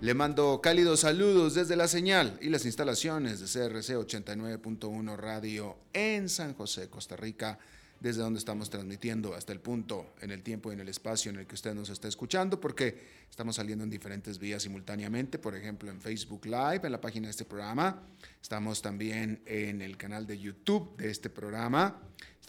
[0.00, 6.30] Le mando cálidos saludos desde la señal y las instalaciones de CRC 89.1 Radio en
[6.30, 7.58] San José, Costa Rica,
[8.00, 11.36] desde donde estamos transmitiendo hasta el punto, en el tiempo y en el espacio en
[11.38, 15.90] el que usted nos está escuchando, porque estamos saliendo en diferentes vías simultáneamente, por ejemplo
[15.90, 18.02] en Facebook Live, en la página de este programa.
[18.40, 22.00] Estamos también en el canal de YouTube de este programa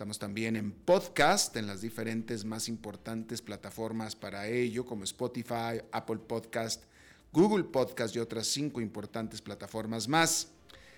[0.01, 6.17] Estamos también en podcast, en las diferentes más importantes plataformas para ello, como Spotify, Apple
[6.27, 6.85] Podcast,
[7.33, 10.49] Google Podcast y otras cinco importantes plataformas más.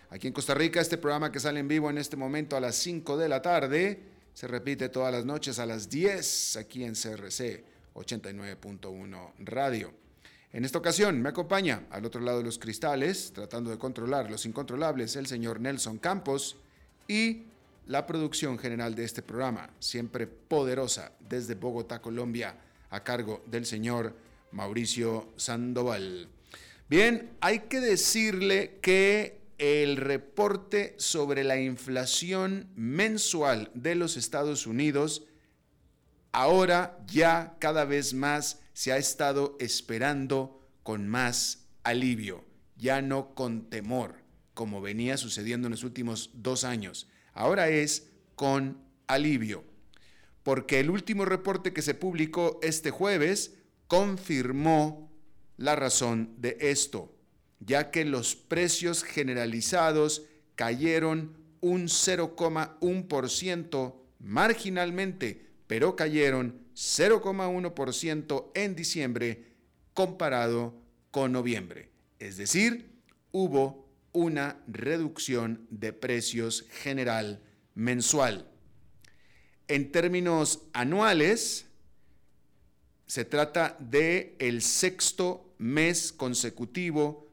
[0.09, 2.75] Aquí en Costa Rica, este programa que sale en vivo en este momento a las
[2.75, 3.99] 5 de la tarde,
[4.33, 7.63] se repite todas las noches a las 10 aquí en CRC
[7.93, 9.93] 89.1 Radio.
[10.51, 14.45] En esta ocasión me acompaña al otro lado de los cristales, tratando de controlar los
[14.47, 16.57] incontrolables, el señor Nelson Campos
[17.07, 17.43] y
[17.85, 22.55] la producción general de este programa, siempre poderosa desde Bogotá, Colombia,
[22.89, 24.15] a cargo del señor
[24.53, 26.29] Mauricio Sandoval.
[26.89, 35.23] Bien, hay que decirle que el reporte sobre la inflación mensual de los Estados Unidos
[36.31, 42.43] ahora ya cada vez más se ha estado esperando con más alivio,
[42.75, 44.15] ya no con temor,
[44.53, 47.07] como venía sucediendo en los últimos dos años.
[47.33, 48.77] Ahora es con
[49.07, 49.63] alivio,
[50.43, 53.53] porque el último reporte que se publicó este jueves
[53.87, 55.11] confirmó
[55.57, 57.15] la razón de esto,
[57.59, 60.23] ya que los precios generalizados
[60.55, 69.53] cayeron un 0,1% marginalmente, pero cayeron 0,1% en diciembre
[69.93, 70.73] comparado
[71.11, 71.91] con noviembre.
[72.19, 72.91] Es decir,
[73.31, 77.41] hubo una reducción de precios general
[77.75, 78.47] mensual.
[79.67, 81.67] En términos anuales,
[83.13, 87.29] se trata de el sexto mes consecutivo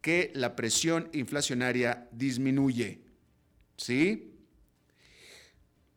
[0.00, 3.00] que la presión inflacionaria disminuye.
[3.76, 4.38] ¿Sí?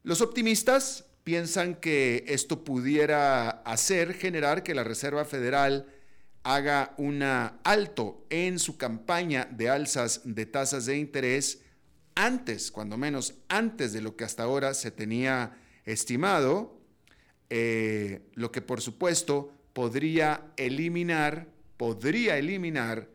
[0.02, 5.86] Los optimistas piensan que esto pudiera hacer generar que la Reserva Federal
[6.42, 11.62] haga un alto en su campaña de alzas de tasas de interés
[12.16, 15.56] antes, cuando menos antes de lo que hasta ahora se tenía
[15.86, 16.79] estimado,
[17.50, 23.10] eh, lo que por supuesto podría eliminar, podría eliminar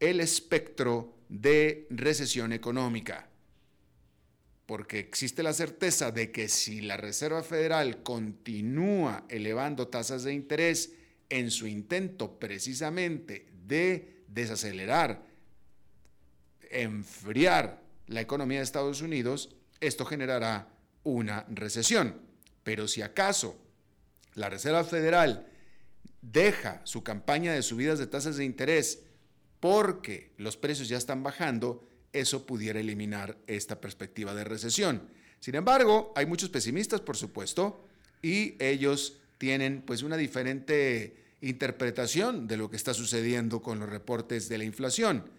[0.00, 3.28] el espectro de recesión económica.
[4.66, 10.92] Porque existe la certeza de que si la Reserva Federal continúa elevando tasas de interés,
[11.28, 15.26] en su intento precisamente de desacelerar,
[16.70, 20.68] enfriar la economía de Estados Unidos, esto generará
[21.02, 22.20] una recesión.
[22.62, 23.63] Pero si acaso
[24.34, 25.46] la Reserva Federal
[26.22, 29.00] deja su campaña de subidas de tasas de interés
[29.60, 35.08] porque los precios ya están bajando, eso pudiera eliminar esta perspectiva de recesión.
[35.40, 37.86] Sin embargo, hay muchos pesimistas, por supuesto,
[38.22, 44.48] y ellos tienen pues una diferente interpretación de lo que está sucediendo con los reportes
[44.48, 45.30] de la inflación.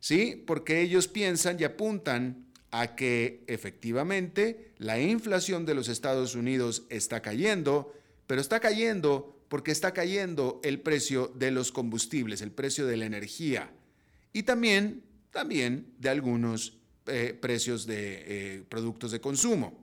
[0.00, 0.42] ¿Sí?
[0.46, 7.20] Porque ellos piensan y apuntan a que efectivamente la inflación de los Estados Unidos está
[7.20, 7.92] cayendo,
[8.28, 13.06] pero está cayendo porque está cayendo el precio de los combustibles, el precio de la
[13.06, 13.72] energía
[14.32, 15.02] y también,
[15.32, 19.82] también de algunos eh, precios de eh, productos de consumo,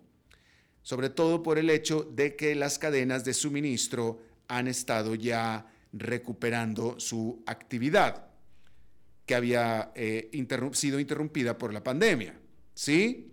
[0.84, 7.00] sobre todo por el hecho de que las cadenas de suministro han estado ya recuperando
[7.00, 8.28] su actividad
[9.26, 10.30] que había eh,
[10.74, 12.40] sido interrumpida por la pandemia.
[12.76, 13.32] ¿Sí?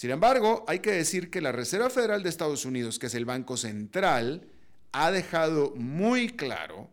[0.00, 3.26] Sin embargo, hay que decir que la Reserva Federal de Estados Unidos, que es el
[3.26, 4.48] Banco Central,
[4.92, 6.88] ha dejado muy claro,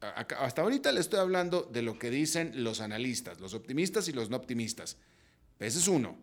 [0.00, 4.30] hasta ahorita le estoy hablando de lo que dicen los analistas, los optimistas y los
[4.30, 4.96] no optimistas,
[5.58, 6.16] Ese es uno.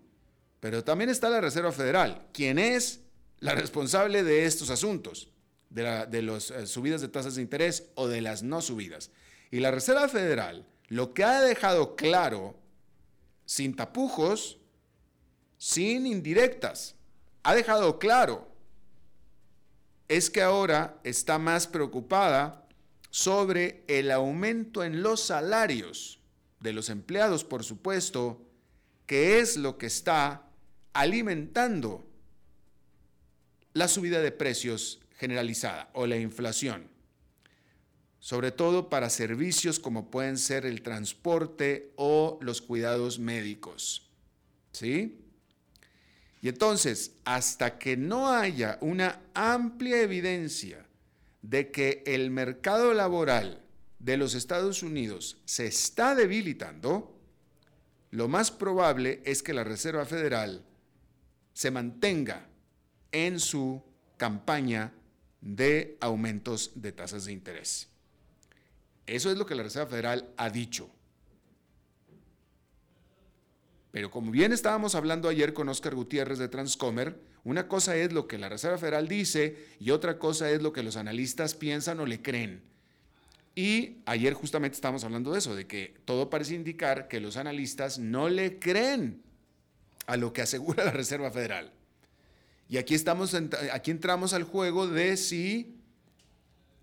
[0.60, 3.02] Pero también está la Reserva Federal, quien es
[3.38, 5.30] la responsable de estos asuntos,
[5.70, 9.12] de, las eh, subidas de tasas de interés o de las no subidas.
[9.52, 12.56] Y la Reserva Federal lo que ha dejado claro,
[13.46, 14.58] sin tapujos,
[15.64, 16.98] sin indirectas,
[17.42, 18.50] ha dejado claro,
[20.10, 22.68] es que ahora está más preocupada
[23.12, 26.20] sobre el aumento en los salarios
[26.60, 28.46] de los empleados, por supuesto,
[29.06, 30.50] que es lo que está
[30.92, 32.06] alimentando
[33.72, 36.90] la subida de precios generalizada o la inflación,
[38.20, 44.10] sobre todo para servicios como pueden ser el transporte o los cuidados médicos.
[44.74, 45.23] ¿Sí?
[46.44, 50.86] Y entonces, hasta que no haya una amplia evidencia
[51.42, 53.62] de que el mercado laboral
[54.00, 57.18] de los Estados Unidos se está debilitando,
[58.12, 60.66] lo más probable es que la Reserva Federal
[61.54, 62.46] se mantenga
[63.14, 63.82] en su
[64.18, 64.92] campaña
[65.40, 67.88] de aumentos de tasas de interés.
[69.08, 70.93] Eso es lo que la Reserva Federal ha dicho.
[73.94, 78.28] Pero como bien estábamos hablando ayer con Oscar Gutiérrez de Transcomer, una cosa es lo
[78.28, 82.08] que la Reserva Federal dice y otra cosa es lo que los analistas piensan o
[82.08, 82.64] le creen.
[83.54, 88.00] Y ayer justamente estábamos hablando de eso, de que todo parece indicar que los analistas
[88.00, 89.22] no le creen
[90.08, 91.72] a lo que asegura la Reserva Federal.
[92.70, 93.36] Y aquí, estamos,
[93.72, 95.78] aquí entramos al juego de si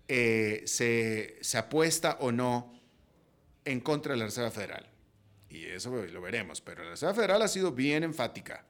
[0.07, 2.73] eh, se, se apuesta o no
[3.65, 4.87] en contra de la Reserva Federal.
[5.51, 8.65] Y eso lo veremos, pero la Reserva Federal ha sido bien enfática.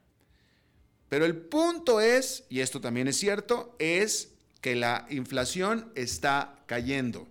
[1.08, 7.28] Pero el punto es, y esto también es cierto, es que la inflación está cayendo.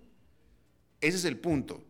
[1.02, 1.84] Ese es el punto.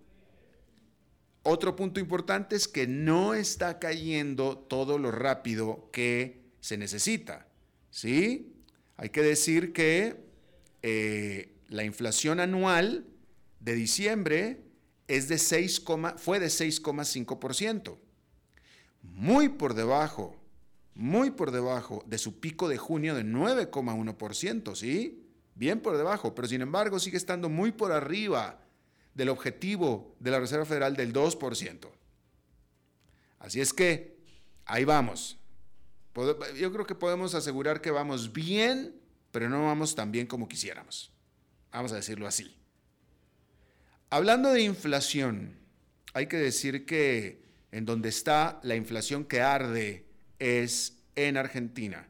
[1.44, 7.46] Otro punto importante es que no está cayendo todo lo rápido que se necesita.
[7.90, 8.54] ¿Sí?
[8.96, 10.16] Hay que decir que
[10.82, 13.06] eh, la inflación anual
[13.60, 14.60] de diciembre
[15.16, 15.84] es de 6,
[16.16, 17.98] fue de 6,5%.
[19.02, 20.36] Muy por debajo,
[20.94, 25.28] muy por debajo de su pico de junio de 9,1%, ¿sí?
[25.54, 28.60] Bien por debajo, pero sin embargo sigue estando muy por arriba
[29.14, 31.88] del objetivo de la Reserva Federal del 2%.
[33.38, 34.16] Así es que
[34.64, 35.36] ahí vamos.
[36.56, 38.98] Yo creo que podemos asegurar que vamos bien,
[39.30, 41.10] pero no vamos tan bien como quisiéramos.
[41.70, 42.61] Vamos a decirlo así.
[44.12, 45.56] Hablando de inflación,
[46.12, 50.04] hay que decir que en donde está la inflación que arde
[50.38, 52.06] es en Argentina,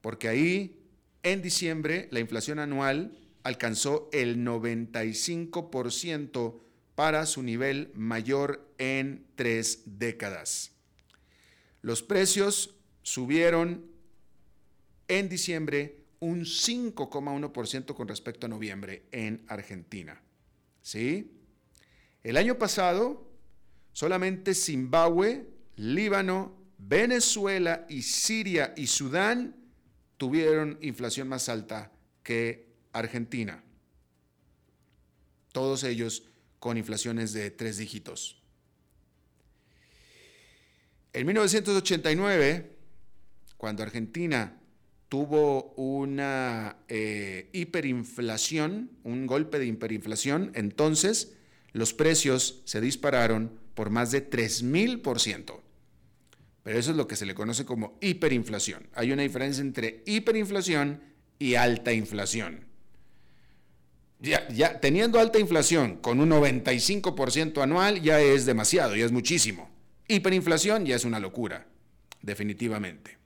[0.00, 0.76] porque ahí
[1.22, 6.58] en diciembre la inflación anual alcanzó el 95%
[6.96, 10.72] para su nivel mayor en tres décadas.
[11.80, 13.86] Los precios subieron
[15.06, 20.20] en diciembre un 5,1% con respecto a noviembre en Argentina.
[20.82, 21.35] ¿Sí?
[22.26, 23.30] El año pasado,
[23.92, 29.54] solamente Zimbabue, Líbano, Venezuela y Siria y Sudán
[30.16, 31.92] tuvieron inflación más alta
[32.24, 33.62] que Argentina.
[35.52, 36.24] Todos ellos
[36.58, 38.42] con inflaciones de tres dígitos.
[41.12, 42.76] En 1989,
[43.56, 44.60] cuando Argentina
[45.08, 51.36] tuvo una eh, hiperinflación, un golpe de hiperinflación, entonces
[51.72, 55.60] los precios se dispararon por más de 3.000%.
[56.62, 58.88] Pero eso es lo que se le conoce como hiperinflación.
[58.94, 61.00] Hay una diferencia entre hiperinflación
[61.38, 62.64] y alta inflación.
[64.18, 69.70] Ya, teniendo alta inflación con un 95% anual ya es demasiado, ya es muchísimo.
[70.08, 71.66] Hiperinflación ya es una locura,
[72.22, 73.18] definitivamente.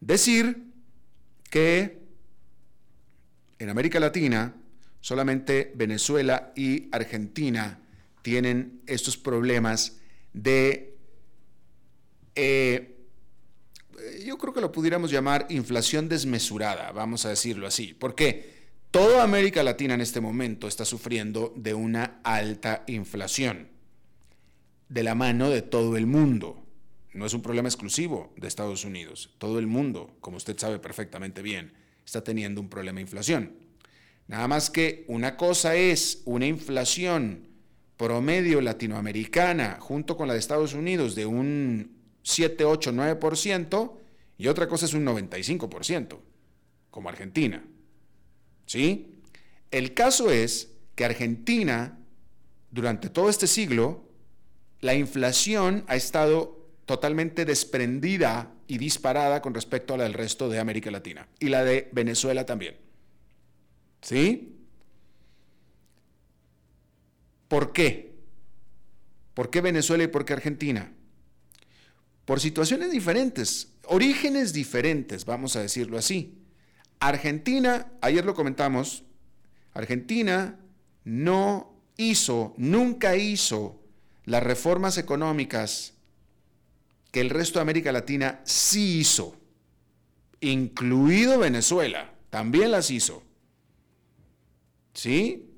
[0.00, 0.64] Decir
[1.50, 2.00] que
[3.58, 4.54] en América Latina
[5.00, 7.80] solamente Venezuela y Argentina
[8.22, 9.98] tienen estos problemas
[10.32, 10.96] de,
[12.34, 12.96] eh,
[14.24, 17.94] yo creo que lo pudiéramos llamar inflación desmesurada, vamos a decirlo así.
[17.94, 18.58] ¿Por qué?
[18.90, 23.68] Toda América Latina en este momento está sufriendo de una alta inflación,
[24.88, 26.64] de la mano de todo el mundo.
[27.12, 29.34] No es un problema exclusivo de Estados Unidos.
[29.38, 31.74] Todo el mundo, como usted sabe perfectamente bien,
[32.04, 33.57] está teniendo un problema de inflación.
[34.28, 37.48] Nada más que una cosa es una inflación
[37.96, 43.92] promedio latinoamericana junto con la de Estados Unidos de un 7, 8, 9%
[44.36, 46.18] y otra cosa es un 95%,
[46.90, 47.64] como Argentina.
[48.66, 49.14] ¿Sí?
[49.70, 51.98] El caso es que Argentina,
[52.70, 54.04] durante todo este siglo,
[54.80, 60.58] la inflación ha estado totalmente desprendida y disparada con respecto a la del resto de
[60.58, 62.87] América Latina y la de Venezuela también.
[64.08, 64.56] ¿Sí?
[67.46, 68.14] ¿Por qué?
[69.34, 70.94] ¿Por qué Venezuela y por qué Argentina?
[72.24, 76.38] Por situaciones diferentes, orígenes diferentes, vamos a decirlo así.
[77.00, 79.04] Argentina, ayer lo comentamos,
[79.74, 80.58] Argentina
[81.04, 83.78] no hizo, nunca hizo
[84.24, 85.92] las reformas económicas
[87.12, 89.36] que el resto de América Latina sí hizo,
[90.40, 93.27] incluido Venezuela, también las hizo.
[94.98, 95.48] ¿Sí?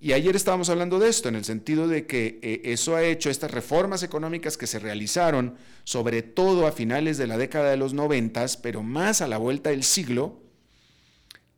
[0.00, 3.28] Y ayer estábamos hablando de esto, en el sentido de que eh, eso ha hecho
[3.28, 7.92] estas reformas económicas que se realizaron, sobre todo a finales de la década de los
[7.92, 10.40] noventas, pero más a la vuelta del siglo,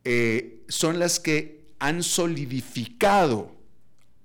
[0.02, 3.54] eh, son las que han solidificado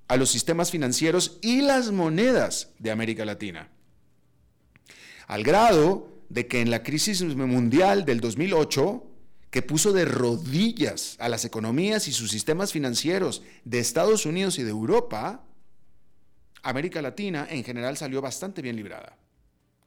[0.08, 3.70] a los sistemas financieros y las monedas de América Latina.
[5.28, 9.13] Al grado de que en la crisis mundial del 2008,
[9.54, 14.64] que puso de rodillas a las economías y sus sistemas financieros de Estados Unidos y
[14.64, 15.46] de Europa,
[16.64, 19.16] América Latina en general salió bastante bien librada,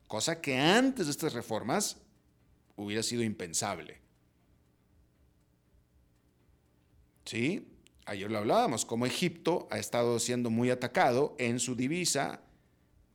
[0.07, 1.97] cosa que antes de estas reformas
[2.77, 3.99] hubiera sido impensable.
[7.25, 7.67] ¿Sí?
[8.05, 12.41] Ayer lo hablábamos, como Egipto ha estado siendo muy atacado en su divisa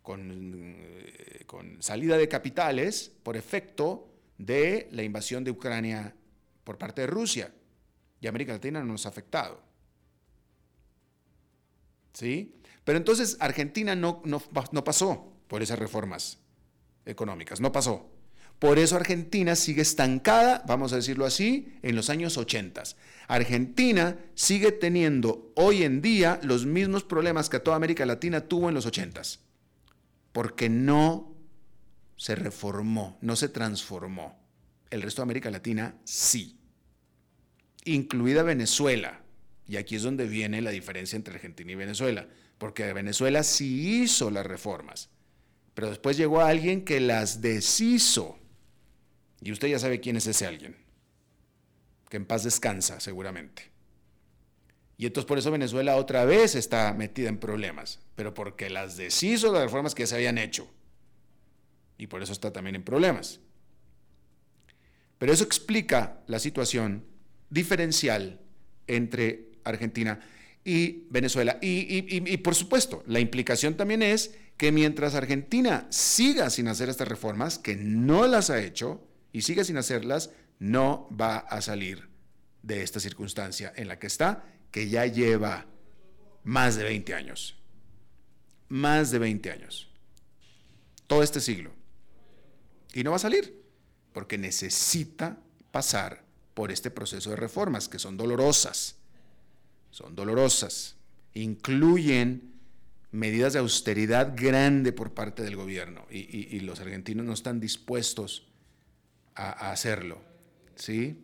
[0.02, 6.14] con, eh, con salida de capitales por efecto de la invasión de Ucrania
[6.64, 7.54] por parte de Rusia.
[8.20, 9.62] Y América Latina no nos ha afectado.
[12.14, 12.56] ¿Sí?
[12.84, 14.42] Pero entonces Argentina no, no,
[14.72, 16.40] no pasó por esas reformas
[17.06, 18.10] económicas, no pasó.
[18.62, 22.84] Por eso Argentina sigue estancada, vamos a decirlo así, en los años 80.
[23.28, 28.76] Argentina sigue teniendo hoy en día los mismos problemas que toda América Latina tuvo en
[28.76, 29.22] los 80.
[30.32, 31.34] Porque no
[32.18, 34.38] se reformó, no se transformó.
[34.92, 36.62] El resto de América Latina sí
[37.86, 39.22] incluida Venezuela.
[39.68, 44.30] Y aquí es donde viene la diferencia entre Argentina y Venezuela, porque Venezuela sí hizo
[44.30, 45.10] las reformas,
[45.74, 48.38] pero después llegó alguien que las deshizo.
[49.40, 50.76] Y usted ya sabe quién es ese alguien,
[52.10, 53.72] que en paz descansa seguramente.
[54.98, 59.52] Y entonces por eso Venezuela otra vez está metida en problemas, pero porque las deshizo
[59.52, 60.70] las reformas que se habían hecho.
[61.98, 63.40] Y por eso está también en problemas.
[65.22, 67.06] Pero eso explica la situación
[67.52, 68.42] diferencial
[68.88, 70.20] entre Argentina
[70.66, 71.60] y Venezuela.
[71.62, 77.60] Y, por supuesto, la implicación también es que mientras Argentina siga sin hacer estas reformas,
[77.60, 82.10] que no las ha hecho y siga sin hacerlas, no va a salir
[82.64, 85.68] de esta circunstancia en la que está, que ya lleva
[86.44, 87.62] más de 20 años.
[88.70, 89.88] Más de 20 años.
[91.06, 91.72] Todo este siglo.
[92.96, 93.61] Y no va a salir,
[94.14, 95.38] porque necesita
[95.72, 98.96] pasar por este proceso de reformas, que son dolorosas.
[99.92, 100.96] Son dolorosas.
[101.34, 102.52] Incluyen
[103.12, 108.48] medidas de austeridad grande por parte del gobierno y, los argentinos no están dispuestos
[109.36, 110.22] a, hacerlo.
[110.76, 111.18] ¿Sí?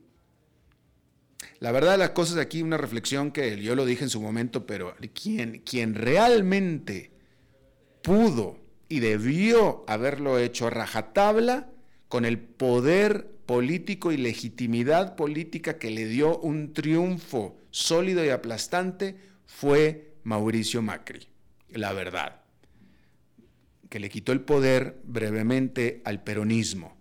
[1.59, 4.65] La verdad de las cosas aquí, una reflexión que yo lo dije en su momento,
[4.65, 7.11] pero quien, quien realmente
[8.01, 11.69] pudo y debió haberlo hecho a rajatabla
[12.07, 19.15] con el poder político y legitimidad política que le dio un triunfo sólido y aplastante
[19.45, 21.27] fue Mauricio Macri,
[21.69, 22.41] la verdad,
[23.89, 26.97] que le quitó el poder brevemente al peronismo.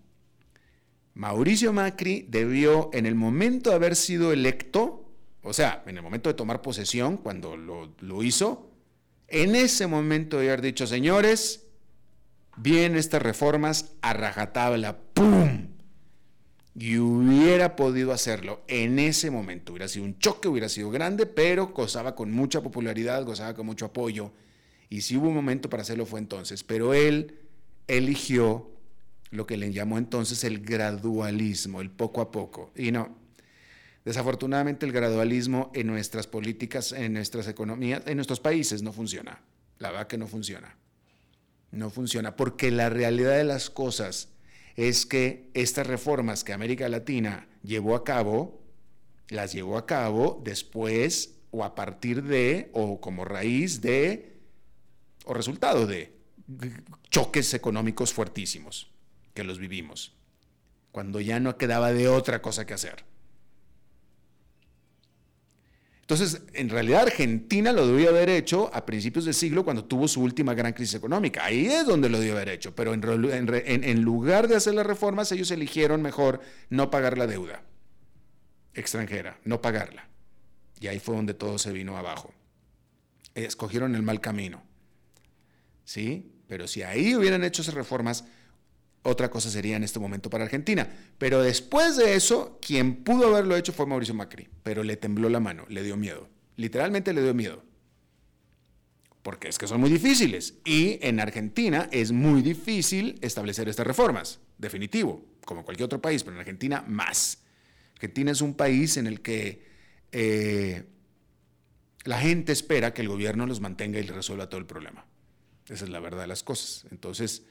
[1.13, 5.11] Mauricio Macri debió, en el momento de haber sido electo,
[5.41, 8.71] o sea, en el momento de tomar posesión, cuando lo, hizo,
[9.27, 11.66] en ese momento de haber dicho, señores,
[12.57, 15.67] vienen estas reformas a rajatabla, ¡pum!
[16.79, 19.71] y hubiera podido hacerlo en ese momento.
[19.71, 23.85] Hubiera sido un choque, hubiera sido grande, pero gozaba con mucha popularidad, gozaba con mucho
[23.85, 24.31] apoyo.
[24.87, 26.63] Y si hubo un momento para hacerlo fue entonces.
[26.63, 27.39] Pero él
[27.87, 28.69] eligió
[29.31, 32.71] lo que le llamó entonces el gradualismo, el poco a poco.
[32.75, 33.17] Y no,
[34.05, 39.41] desafortunadamente el gradualismo en nuestras políticas, en nuestras economías, en nuestros países no funciona.
[39.79, 40.75] La verdad que no funciona.
[41.71, 44.29] No funciona porque la realidad de las cosas
[44.75, 48.61] es que estas reformas que América Latina llevó a cabo,
[49.29, 54.37] las llevó a cabo después o a partir de o como raíz de
[55.25, 56.13] o resultado de
[57.09, 58.89] choques económicos fuertísimos
[59.33, 60.13] que los vivimos,
[60.91, 63.03] cuando ya no quedaba de otra cosa que hacer.
[66.09, 70.21] Entonces, en realidad Argentina lo debió haber hecho a principios del siglo cuando tuvo su
[70.21, 71.43] última gran crisis económica.
[71.43, 72.73] Ahí es donde lo debió haber hecho.
[72.73, 77.61] Pero en, en, lugar de hacer las reformas, ellos eligieron mejor no pagar la deuda
[78.73, 80.07] extranjera, no pagarla.
[80.79, 82.33] Y ahí fue donde todo se vino abajo.
[83.35, 84.63] Escogieron el mal camino.
[85.83, 86.31] ¿Sí?
[86.47, 88.23] Pero si ahí hubieran hecho esas reformas,
[89.03, 90.87] otra cosa sería en este momento para Argentina.
[91.17, 95.39] Pero después de eso, quien pudo haberlo hecho fue Mauricio Macri, pero le tembló la
[95.39, 96.29] mano, le dio miedo.
[96.55, 97.63] Literalmente le dio miedo.
[99.23, 100.55] Porque es que son muy difíciles.
[100.65, 104.39] Y en Argentina es muy difícil establecer estas reformas.
[104.57, 107.43] Definitivo, como cualquier otro país, pero en Argentina más.
[107.95, 109.65] Argentina es un país en el que
[110.11, 110.85] eh,
[112.03, 115.05] la gente espera que el gobierno los mantenga y les resuelva todo el problema.
[115.67, 116.85] Esa es la verdad de las cosas.
[116.91, 117.43] Entonces,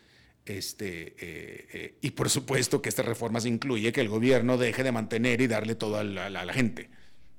[0.47, 4.93] este, eh, eh, y por supuesto que estas reformas incluye que el gobierno deje de
[4.93, 6.89] mantener y darle todo a la, gente.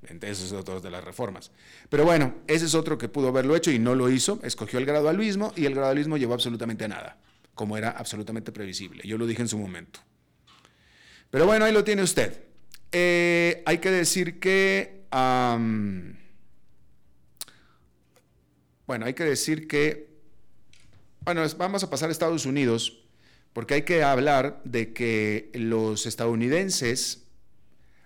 [0.02, 1.50] Entonces, eso es otro de las reformas.
[1.88, 4.38] Pero bueno, ese es otro que pudo haberlo hecho y no lo hizo.
[4.42, 7.18] Escogió el gradualismo y el gradualismo llevó absolutamente a nada,
[7.54, 9.02] como era absolutamente previsible.
[9.06, 10.00] Yo lo dije en su momento.
[11.30, 12.44] Pero bueno, ahí lo tiene usted.
[12.92, 15.02] Eh, hay que decir que...
[18.86, 20.07] bueno, hay que decir que
[21.34, 23.00] bueno, vamos a pasar a Estados Unidos,
[23.52, 27.24] porque hay que hablar de que los estadounidenses,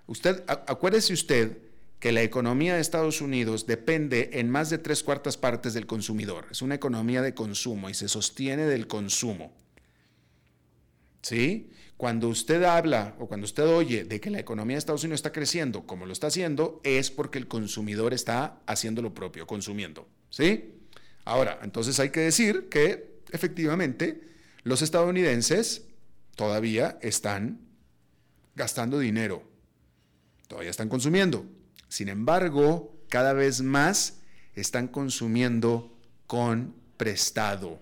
[0.09, 1.59] usted, acuérdese usted
[2.01, 6.49] que la economía de Estados Unidos depende en más de tres cuartas partes del consumidor.
[6.51, 9.53] Es una economía de consumo y se sostiene del consumo.
[11.21, 11.71] ¿Sí?
[11.97, 15.31] Cuando usted habla o cuando usted oye de que la economía de Estados Unidos está
[15.31, 20.09] creciendo como lo está haciendo, es porque el consumidor está haciendo lo propio, consumiendo.
[20.29, 20.75] ¿Sí?
[21.25, 24.23] Ahora, entonces hay que decir que efectivamente,
[24.63, 25.87] los estadounidenses
[26.37, 27.61] todavía están
[28.55, 29.43] gastando dinero,
[30.49, 31.45] todavía están consumiendo.
[31.89, 34.19] Sin embargo, cada vez más
[34.55, 37.81] están consumiendo con prestado,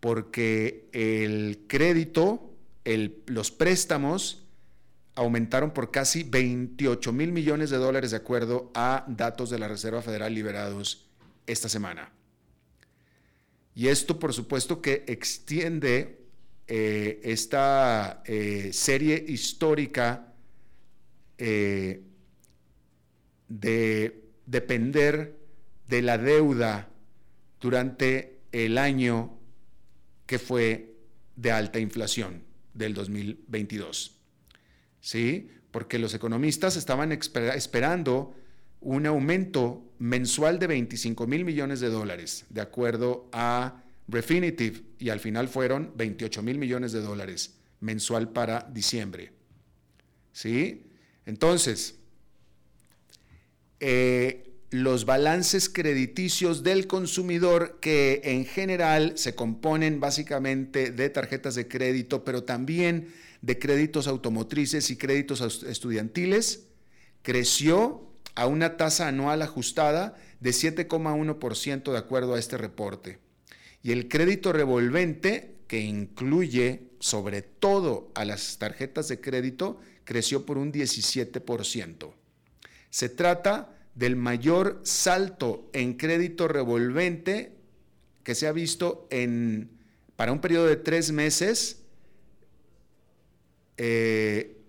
[0.00, 2.54] porque el crédito,
[3.26, 4.44] los préstamos
[5.14, 10.02] aumentaron por casi 28 mil millones de dólares de acuerdo a datos de la Reserva
[10.02, 11.06] Federal liberados
[11.46, 12.12] esta semana.
[13.74, 16.20] Y esto, por supuesto, que extiende
[16.66, 20.32] eh, esta eh, serie histórica
[21.38, 22.02] eh,
[23.48, 25.36] de depender
[25.88, 26.88] de la deuda
[27.60, 29.38] durante el año
[30.26, 30.94] que fue
[31.34, 34.16] de alta inflación del 2022.
[35.00, 35.50] ¿Sí?
[35.70, 38.34] Porque los economistas estaban esperando
[38.80, 45.20] un aumento mensual de 25 mil millones de dólares, de acuerdo a Refinitiv, y al
[45.20, 49.30] final fueron 28 mil millones de dólares mensual para diciembre.
[50.32, 50.86] ¿Sí?
[51.26, 51.96] Entonces,
[53.78, 61.68] eh, los balances crediticios del consumidor que en general se componen básicamente de tarjetas de
[61.68, 63.08] crédito, pero también
[63.42, 66.68] de créditos automotrices y créditos estudiantiles,
[67.22, 73.18] creció a una tasa anual ajustada de 7,1% de acuerdo a este reporte.
[73.82, 80.58] Y el crédito revolvente, que incluye sobre todo a las tarjetas de crédito, creció por
[80.58, 82.12] un 17%.
[82.90, 87.52] Se trata del mayor salto en crédito revolvente
[88.22, 89.70] que se ha visto en,
[90.16, 91.82] para un periodo de tres meses
[93.76, 94.59] eh,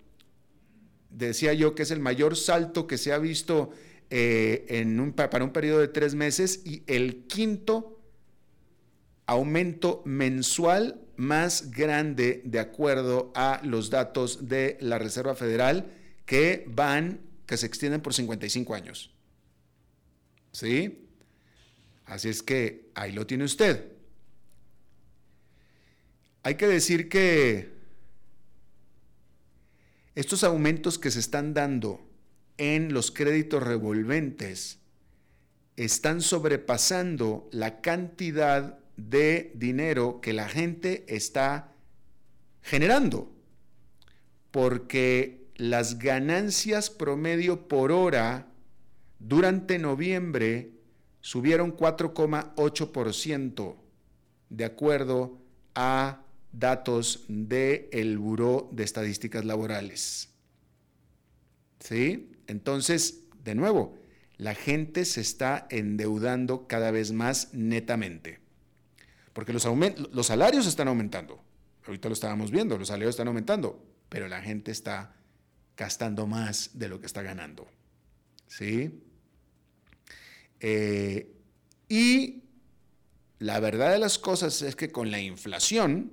[1.11, 3.71] decía yo que es el mayor salto que se ha visto
[4.09, 7.99] eh, en un, para un periodo de tres meses y el quinto
[9.25, 15.91] aumento mensual más grande de acuerdo a los datos de la Reserva Federal
[16.25, 19.11] que van, que se extienden por 55 años.
[20.51, 21.07] ¿Sí?
[22.05, 23.91] Así es que ahí lo tiene usted.
[26.43, 27.70] Hay que decir que
[30.15, 32.01] estos aumentos que se están dando
[32.57, 34.79] en los créditos revolventes
[35.77, 41.73] están sobrepasando la cantidad de dinero que la gente está
[42.61, 43.31] generando,
[44.51, 48.47] porque las ganancias promedio por hora
[49.19, 50.71] durante noviembre
[51.21, 53.75] subieron 4,8%
[54.49, 55.39] de acuerdo
[55.75, 60.29] a datos del el Buró de Estadísticas Laborales.
[61.79, 62.31] ¿Sí?
[62.47, 63.97] Entonces, de nuevo,
[64.37, 68.39] la gente se está endeudando cada vez más netamente.
[69.33, 69.65] Porque los,
[70.11, 71.43] los salarios están aumentando.
[71.85, 75.15] Ahorita lo estábamos viendo, los salarios están aumentando, pero la gente está
[75.77, 77.67] gastando más de lo que está ganando.
[78.47, 79.01] ¿Sí?
[80.59, 81.33] Eh,
[81.89, 82.43] y
[83.39, 86.11] la verdad de las cosas es que con la inflación,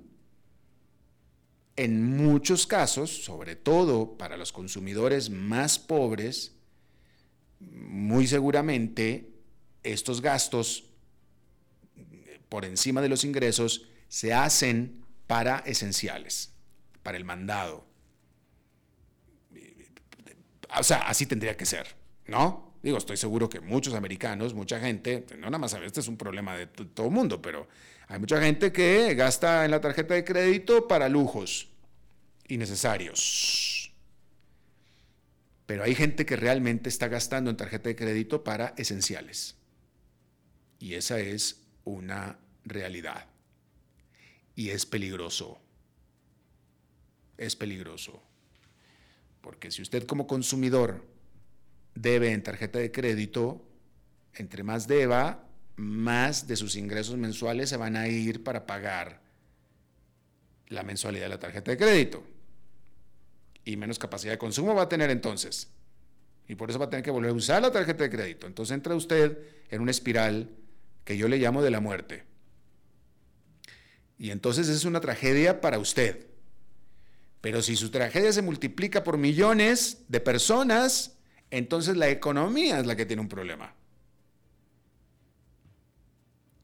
[1.79, 6.53] en muchos casos, sobre todo para los consumidores más pobres,
[7.61, 9.29] muy seguramente
[9.83, 10.83] estos gastos
[12.49, 16.51] por encima de los ingresos se hacen para esenciales,
[17.01, 17.87] para el mandado.
[20.77, 21.95] O sea, así tendría que ser,
[22.27, 22.73] ¿no?
[22.83, 26.57] Digo, estoy seguro que muchos americanos, mucha gente, no nada más, este es un problema
[26.57, 27.69] de todo el mundo, pero
[28.09, 31.69] hay mucha gente que gasta en la tarjeta de crédito para lujos
[32.47, 33.93] innecesarios.
[35.67, 39.57] Pero hay gente que realmente está gastando en tarjeta de crédito para esenciales.
[40.79, 43.27] Y esa es una realidad.
[44.55, 45.61] Y es peligroso.
[47.37, 48.23] Es peligroso.
[49.41, 51.05] Porque si usted como consumidor
[51.93, 53.63] debe en tarjeta de crédito,
[54.33, 55.47] entre más deba,
[55.79, 59.21] más de sus ingresos mensuales se van a ir para pagar
[60.67, 62.23] la mensualidad de la tarjeta de crédito.
[63.63, 65.69] Y menos capacidad de consumo va a tener entonces.
[66.47, 68.45] Y por eso va a tener que volver a usar la tarjeta de crédito.
[68.45, 69.37] Entonces entra usted
[69.69, 70.49] en una espiral
[71.05, 72.25] que yo le llamo de la muerte.
[74.17, 76.27] Y entonces es una tragedia para usted.
[77.39, 81.15] Pero si su tragedia se multiplica por millones de personas,
[81.51, 83.78] entonces la economía es la que tiene un problema.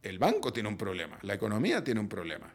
[0.05, 2.53] El banco tiene un problema, la economía tiene un problema.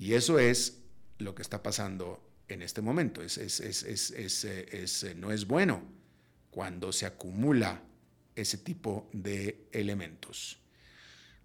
[0.00, 0.80] Y eso es
[1.18, 3.22] lo que está pasando en este momento.
[3.22, 5.80] Es, eh, no es bueno
[6.50, 7.80] cuando se acumula
[8.34, 10.58] ese tipo de elementos.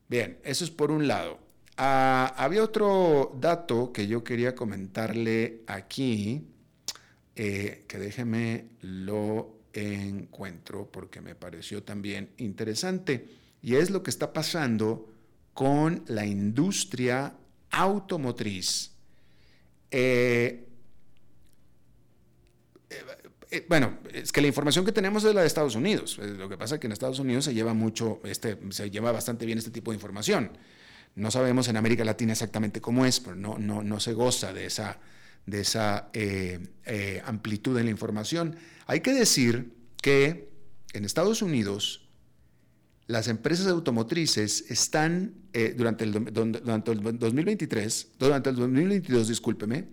[0.08, 1.38] Bien, eso es por un lado.
[1.78, 6.48] Ah, había otro dato que yo quería comentarle aquí,
[7.36, 14.32] eh, que déjeme lo encuentro porque me pareció también interesante, y es lo que está
[14.32, 15.12] pasando
[15.56, 17.36] con la industria
[17.72, 18.92] automotriz.
[19.90, 20.68] Eh,
[23.50, 26.20] eh, bueno, es que la información que tenemos es la de Estados Unidos.
[26.20, 29.48] Lo que pasa es que en Estados Unidos se lleva mucho, este, se lleva bastante
[29.48, 30.52] bien este tipo de información.
[31.16, 34.68] No sabemos en América Latina exactamente cómo es, pero no, no, no se goza de
[34.68, 35.00] esa,
[35.48, 38.58] de esa eh, eh, amplitud en la información.
[38.86, 39.74] Hay que decir
[40.04, 40.52] que
[40.94, 42.05] en Estados Unidos
[43.08, 49.88] las empresas automotrices están, eh, durante, el, durante el 2023, durante el 2022, discúlpeme,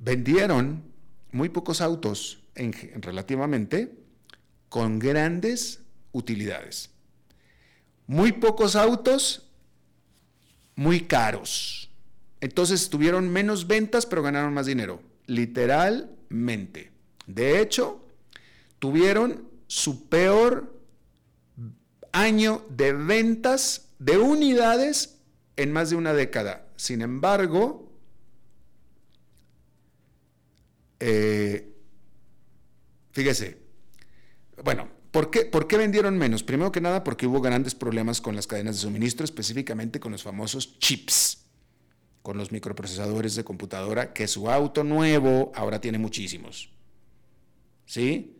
[0.00, 0.82] vendieron
[1.30, 3.92] muy pocos autos en, relativamente
[4.68, 5.80] con grandes
[6.12, 6.90] utilidades.
[8.06, 9.50] Muy pocos autos
[10.74, 11.90] muy caros.
[12.40, 15.02] Entonces tuvieron menos ventas, pero ganaron más dinero.
[15.26, 16.92] Literalmente.
[17.26, 18.04] De hecho,
[18.78, 20.77] tuvieron su peor
[22.12, 25.18] año de ventas de unidades
[25.56, 26.66] en más de una década.
[26.76, 27.92] Sin embargo,
[31.00, 31.74] eh,
[33.12, 33.58] fíjese,
[34.62, 36.42] bueno, ¿Por qué, vendieron menos?
[36.42, 40.22] Primero que nada porque hubo grandes problemas con las cadenas de suministro, específicamente con los
[40.22, 41.46] famosos chips,
[42.22, 46.70] con los microprocesadores de computadora, que su auto nuevo ahora tiene muchísimos.
[47.86, 48.37] ¿Sí?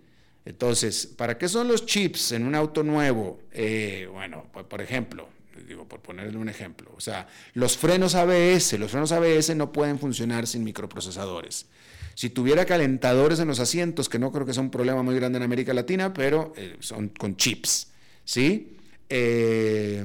[0.49, 3.39] Entonces, ¿para qué son los chips en un auto nuevo?
[3.53, 5.29] Eh, bueno, por ejemplo,
[5.69, 9.99] digo, por ponerle un ejemplo, o sea, los frenos ABS, los frenos ABS no pueden
[9.99, 11.67] funcionar sin microprocesadores.
[12.15, 15.37] Si tuviera calentadores en los asientos, que no creo que sea un problema muy grande
[15.37, 17.89] en América Latina, pero eh, son con chips,
[18.25, 18.75] ¿sí?
[19.11, 20.03] Eh,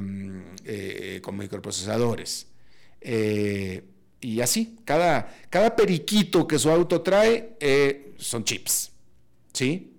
[1.23, 2.47] con microprocesadores.
[4.19, 7.55] y así, cada, cada periquito que su auto trae
[8.17, 8.91] son chips,
[9.53, 9.92] ¿sí?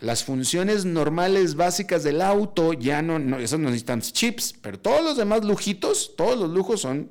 [0.00, 5.16] Las funciones normales básicas del auto ya no, no, no necesitan chips, pero todos los
[5.16, 7.10] demás lujitos, todos los lujos son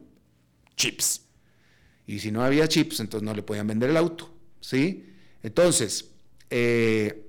[0.76, 1.22] chips.
[2.06, 4.30] Y si no había chips, entonces no le podían vender el auto.
[4.60, 5.06] ¿sí?
[5.44, 6.12] Entonces,
[6.50, 7.26] eh,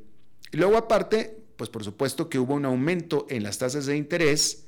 [0.50, 4.64] luego aparte, pues por supuesto que hubo un aumento en las tasas de interés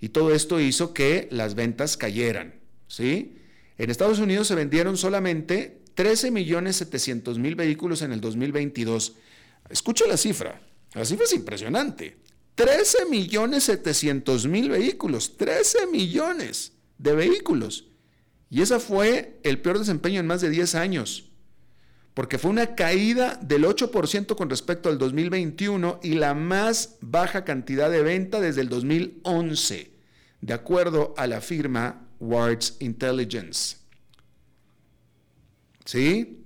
[0.00, 2.56] y todo esto hizo que las ventas cayeran.
[2.88, 3.38] ¿sí?
[3.78, 9.16] En Estados Unidos se vendieron solamente 13 millones 700 mil vehículos en el 2022.
[9.68, 10.60] Escucha la cifra.
[10.92, 12.18] La cifra es impresionante.
[12.54, 15.36] 13 millones 700 mil vehículos.
[15.36, 17.88] 13 millones de vehículos.
[18.50, 21.32] Y ese fue el peor desempeño en más de 10 años,
[22.14, 27.90] porque fue una caída del 8% con respecto al 2021 y la más baja cantidad
[27.90, 29.90] de venta desde el 2011,
[30.40, 33.78] de acuerdo a la firma Wards Intelligence.
[35.84, 36.43] ¿Sí?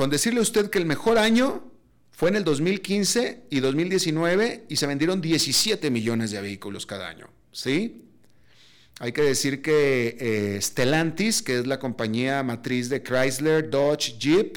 [0.00, 1.62] Con decirle a usted que el mejor año
[2.10, 7.28] fue en el 2015 y 2019 y se vendieron 17 millones de vehículos cada año.
[7.52, 8.06] ¿Sí?
[8.98, 14.56] Hay que decir que eh, Stellantis, que es la compañía matriz de Chrysler, Dodge, Jeep,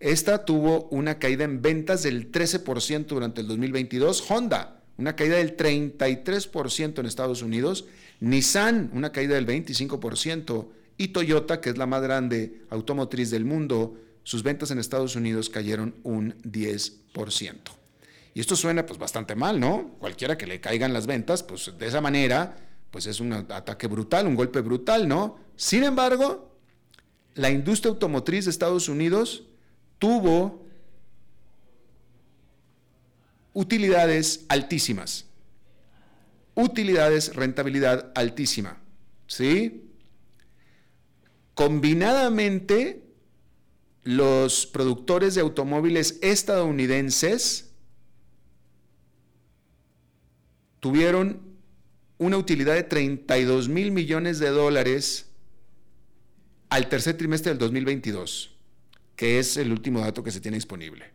[0.00, 4.28] esta tuvo una caída en ventas del 13% durante el 2022.
[4.28, 7.84] Honda, una caída del 33% en Estados Unidos.
[8.18, 10.66] Nissan, una caída del 25%.
[10.96, 13.96] Y Toyota, que es la más grande automotriz del mundo,
[14.28, 17.54] sus ventas en Estados Unidos cayeron un 10%.
[18.34, 19.96] Y esto suena pues bastante mal, ¿no?
[20.00, 22.54] Cualquiera que le caigan las ventas, pues de esa manera,
[22.90, 25.38] pues es un ataque brutal, un golpe brutal, ¿no?
[25.56, 26.54] Sin embargo,
[27.36, 29.44] la industria automotriz de Estados Unidos
[29.98, 30.62] tuvo
[33.54, 35.24] utilidades altísimas.
[36.54, 38.76] Utilidades, rentabilidad altísima.
[39.26, 39.90] ¿Sí?
[41.54, 43.07] Combinadamente,
[44.04, 47.70] los productores de automóviles estadounidenses
[50.80, 51.40] tuvieron
[52.18, 55.26] una utilidad de 32 mil millones de dólares
[56.68, 58.56] al tercer trimestre del 2022,
[59.16, 61.10] que es el último dato que se tiene disponible,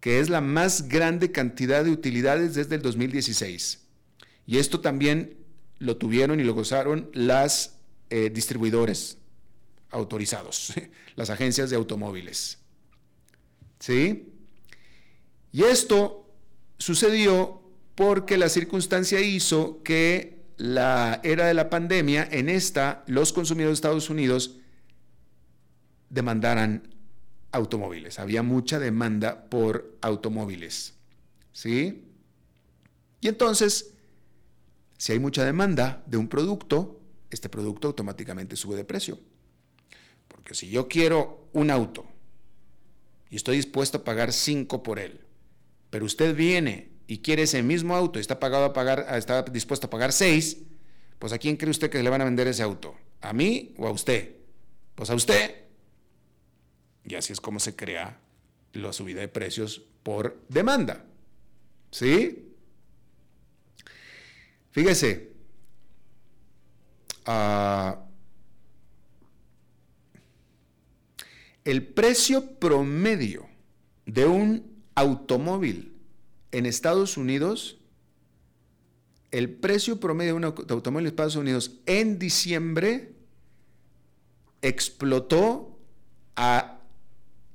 [0.00, 3.86] que es la más grande cantidad de utilidades desde el 2016.
[4.46, 5.36] Y esto también
[5.78, 7.78] lo tuvieron y lo gozaron las
[8.10, 9.18] eh, distribuidores
[9.90, 10.72] autorizados,
[11.16, 12.58] las agencias de automóviles.
[13.78, 14.32] ¿Sí?
[15.52, 16.26] Y esto
[16.78, 17.62] sucedió
[17.94, 23.80] porque la circunstancia hizo que la era de la pandemia, en esta, los consumidores de
[23.80, 24.56] Estados Unidos
[26.10, 26.94] demandaran
[27.52, 28.18] automóviles.
[28.18, 30.94] Había mucha demanda por automóviles.
[31.52, 32.04] ¿Sí?
[33.20, 33.94] Y entonces,
[34.96, 39.18] si hay mucha demanda de un producto, este producto automáticamente sube de precio.
[40.48, 42.06] Porque si yo quiero un auto
[43.28, 45.20] y estoy dispuesto a pagar 5 por él,
[45.90, 49.88] pero usted viene y quiere ese mismo auto y está, pagado a pagar, está dispuesto
[49.88, 50.56] a pagar 6,
[51.18, 52.96] pues ¿a quién cree usted que le van a vender ese auto?
[53.20, 54.36] ¿A mí o a usted?
[54.94, 55.66] Pues a usted.
[57.04, 58.18] Y así es como se crea
[58.72, 61.04] la subida de precios por demanda.
[61.90, 62.54] ¿Sí?
[64.70, 65.30] Fíjese,
[71.68, 73.46] el precio promedio
[74.06, 75.92] de un automóvil
[76.50, 77.76] en Estados Unidos,
[79.30, 83.12] el precio promedio de un automóvil en Estados Unidos en diciembre
[84.62, 85.78] explotó
[86.36, 86.80] a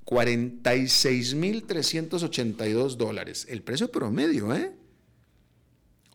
[0.05, 3.47] 46.382 dólares.
[3.49, 4.75] El precio promedio, ¿eh?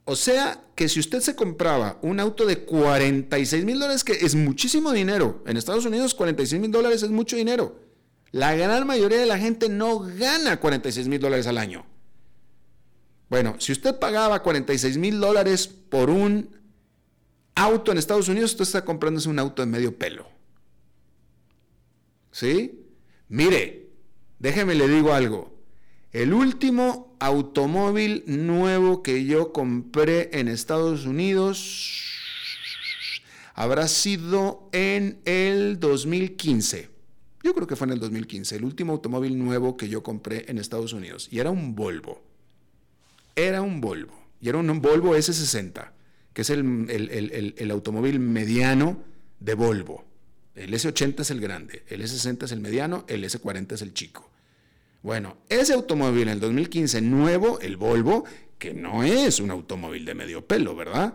[0.05, 4.37] O sea que si usted se compraba un auto de 46 mil dólares, que es
[4.37, 7.88] muchísimo dinero, en Estados Unidos 46 mil dólares es mucho dinero.
[8.31, 11.87] La gran mayoría de la gente no gana 46 mil dólares al año.
[13.31, 16.57] Bueno, si usted pagaba 46 mil dólares por un
[17.55, 20.29] auto en Estados Unidos, usted está comprándose un auto de medio pelo.
[22.33, 22.87] ¿Sí?
[23.29, 23.91] Mire,
[24.39, 25.59] déjeme le digo algo.
[26.13, 32.03] El último automóvil nuevo que yo compré en Estados Unidos
[33.55, 36.98] habrá sido en el 2015.
[37.49, 40.59] Yo creo que fue en el 2015, el último automóvil nuevo que yo compré en
[40.59, 41.29] Estados Unidos.
[41.31, 42.21] Y era un Volvo.
[43.35, 44.13] Era un Volvo.
[44.39, 45.93] Y era un Volvo S60,
[46.35, 49.03] que es el, el automóvil mediano
[49.41, 50.05] de Volvo.
[50.55, 54.29] El S80 es el grande, el S60 es el mediano, el S40 es el chico.
[55.03, 58.25] Bueno, ese automóvil en el 2015 nuevo, el Volvo,
[58.59, 61.15] que no es un automóvil de medio pelo, ¿verdad?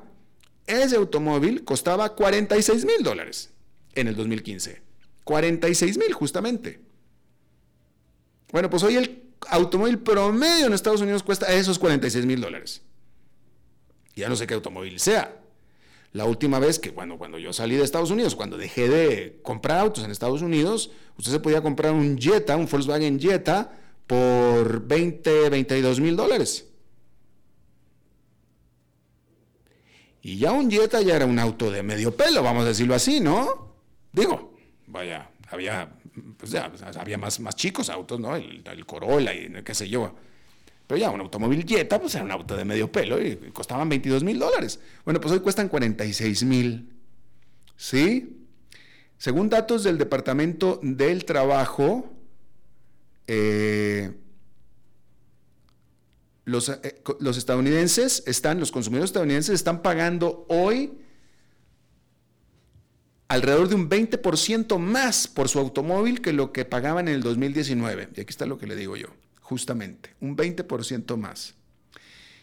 [0.66, 3.52] Ese automóvil costaba 46 mil dólares
[3.94, 4.93] en el 2015.
[5.24, 6.82] 46 mil justamente.
[8.52, 12.82] Bueno, pues hoy el automóvil promedio en Estados Unidos cuesta esos 46 mil dólares.
[14.16, 15.40] Ya no sé qué automóvil sea.
[16.12, 19.80] La última vez que, bueno, cuando yo salí de Estados Unidos, cuando dejé de comprar
[19.80, 23.72] autos en Estados Unidos, usted se podía comprar un Jetta, un Volkswagen Jetta,
[24.06, 26.68] por 20, 22 mil dólares.
[30.22, 33.20] Y ya un Jetta ya era un auto de medio pelo, vamos a decirlo así,
[33.20, 33.74] ¿no?
[34.12, 34.53] Digo,
[34.94, 35.90] vaya, había,
[36.38, 38.36] pues ya, había más, más chicos autos, ¿no?
[38.36, 40.16] El, el Corolla y qué sé yo.
[40.88, 44.24] Pero ya un automóvil Jetta, pues era un auto de medio pelo y costaban 22
[44.24, 44.80] mil dólares.
[45.04, 46.94] Bueno, pues hoy cuestan 46 mil.
[47.76, 48.46] ¿Sí?
[49.18, 52.14] Según datos del Departamento del Trabajo,
[53.26, 54.14] eh,
[56.46, 61.00] los, eh, los, estadounidenses están, los consumidores estadounidenses están pagando hoy
[63.34, 68.10] alrededor de un 20% más por su automóvil que lo que pagaban en el 2019.
[68.16, 69.08] Y aquí está lo que le digo yo,
[69.42, 71.56] justamente, un 20% más.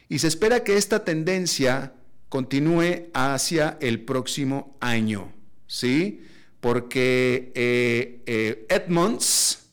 [0.08, 1.92] Y se espera que esta tendencia
[2.28, 5.32] continúe hacia el próximo año,
[5.68, 6.22] ¿sí?
[6.60, 9.70] Porque eh, eh, Edmonds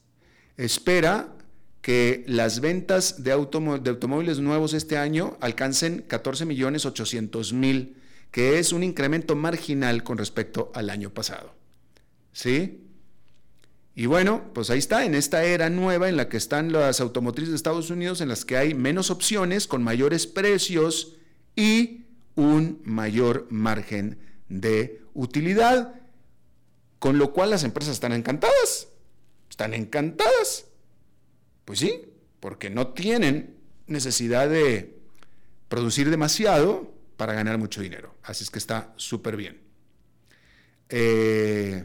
[0.55, 1.33] espera
[1.81, 7.96] que las ventas de, de, automóviles nuevos este año alcancen 14 millones 800 mil,
[8.37, 11.55] que es un incremento marginal con respecto al año pasado.
[12.33, 12.83] ¿Sí?
[13.95, 17.49] Y bueno, pues ahí está, en esta era nueva en la que están las automotrices
[17.49, 21.15] de Estados Unidos, en las que hay menos opciones, con mayores precios
[21.55, 24.19] y un mayor margen
[24.49, 25.95] de utilidad,
[26.99, 28.89] con lo cual las empresas están encantadas,
[29.49, 30.65] están encantadas.
[31.65, 32.03] Pues sí,
[32.39, 34.95] porque no tienen necesidad de
[35.69, 38.15] producir demasiado para ganar mucho dinero.
[38.23, 39.59] Así es que está súper bien.
[40.89, 41.83] Eh,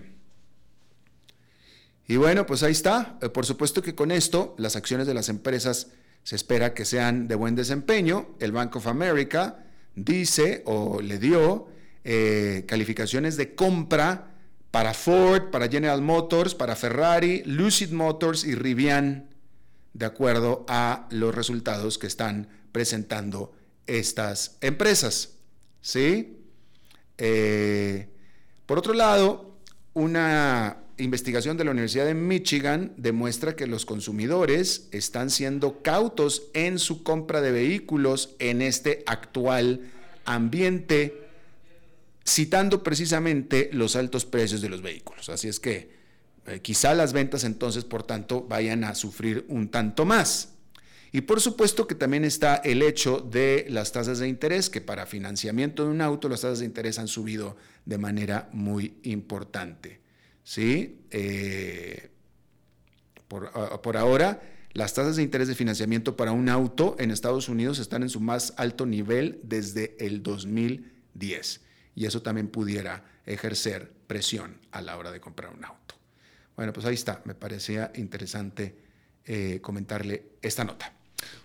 [2.06, 3.18] y bueno, pues ahí está.
[3.22, 5.88] Eh, por supuesto que con esto las acciones de las empresas
[6.22, 8.36] se espera que sean de buen desempeño.
[8.38, 9.64] El Bank of America
[9.94, 11.68] dice o le dio
[12.04, 14.34] eh, calificaciones de compra
[14.70, 19.28] para Ford, para General Motors, para Ferrari, Lucid Motors y Rivian,
[19.92, 23.52] de acuerdo a los resultados que están presentando
[23.86, 25.34] estas empresas.
[25.80, 26.38] ¿Sí?
[27.18, 28.08] Eh,
[28.66, 29.58] por otro lado,
[29.94, 36.78] una investigación de la Universidad de Michigan demuestra que los consumidores están siendo cautos en
[36.78, 39.90] su compra de vehículos en este actual
[40.24, 41.28] ambiente,
[42.24, 45.28] citando precisamente los altos precios de los vehículos.
[45.28, 45.90] Así es que
[46.46, 50.54] eh, quizá las ventas entonces, por tanto, vayan a sufrir un tanto más.
[51.12, 55.04] Y por supuesto que también está el hecho de las tasas de interés, que para
[55.04, 60.00] financiamiento de un auto las tasas de interés han subido de manera muy importante.
[60.42, 61.02] ¿sí?
[61.10, 62.08] Eh,
[63.28, 68.02] por, ahora, las tasas de interés de financiamiento para un auto en Estados Unidos están
[68.02, 71.60] en su más alto nivel desde el 2010
[71.94, 75.94] y eso también pudiera ejercer presión a la hora de comprar un auto.
[76.56, 78.76] Bueno, pues ahí está, me parecía interesante
[79.26, 80.92] eh, comentarle esta nota.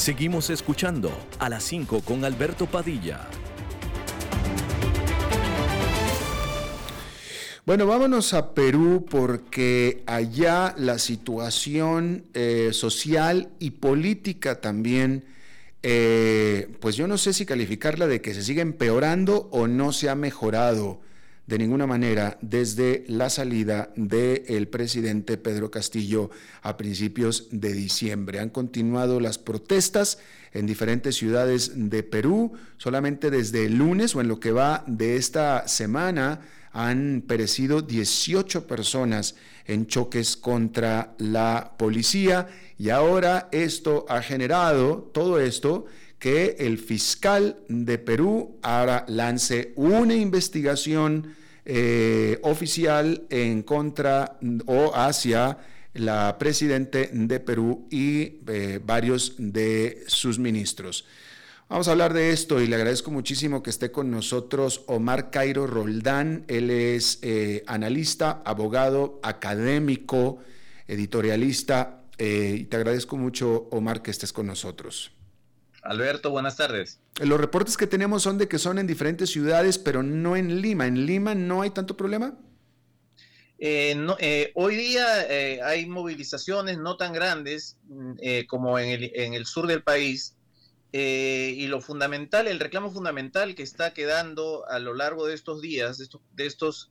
[0.00, 3.28] Seguimos escuchando a las 5 con Alberto Padilla.
[7.66, 15.26] Bueno, vámonos a Perú porque allá la situación eh, social y política también,
[15.82, 20.08] eh, pues yo no sé si calificarla de que se sigue empeorando o no se
[20.08, 21.02] ha mejorado
[21.50, 26.30] de ninguna manera desde la salida del presidente Pedro Castillo
[26.62, 28.38] a principios de diciembre.
[28.38, 30.18] Han continuado las protestas
[30.52, 32.52] en diferentes ciudades de Perú.
[32.76, 36.40] Solamente desde el lunes o en lo que va de esta semana
[36.70, 39.34] han perecido 18 personas
[39.66, 42.46] en choques contra la policía
[42.78, 45.86] y ahora esto ha generado, todo esto,
[46.20, 51.39] que el fiscal de Perú ahora lance una investigación
[51.72, 55.56] eh, oficial en contra o hacia
[55.94, 61.04] la presidente de Perú y eh, varios de sus ministros.
[61.68, 65.68] Vamos a hablar de esto y le agradezco muchísimo que esté con nosotros Omar Cairo
[65.68, 66.44] Roldán.
[66.48, 70.38] Él es eh, analista, abogado, académico,
[70.88, 72.02] editorialista.
[72.18, 75.12] Y te agradezco mucho, Omar, que estés con nosotros.
[75.82, 77.00] Alberto, buenas tardes.
[77.20, 80.86] Los reportes que tenemos son de que son en diferentes ciudades, pero no en Lima.
[80.86, 82.38] ¿En Lima no hay tanto problema?
[83.58, 85.06] Eh, hoy día
[85.64, 88.14] hay movilizaciones no tan grandes mm,
[88.48, 90.34] como en el, en el sur del país,
[90.92, 95.62] eh, y lo fundamental, el reclamo fundamental que está quedando a lo largo de estos
[95.62, 96.90] días, de estos,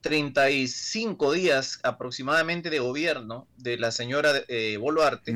[0.00, 5.32] 35 eh, días aproximadamente de gobierno de la señora eh, Boluarte,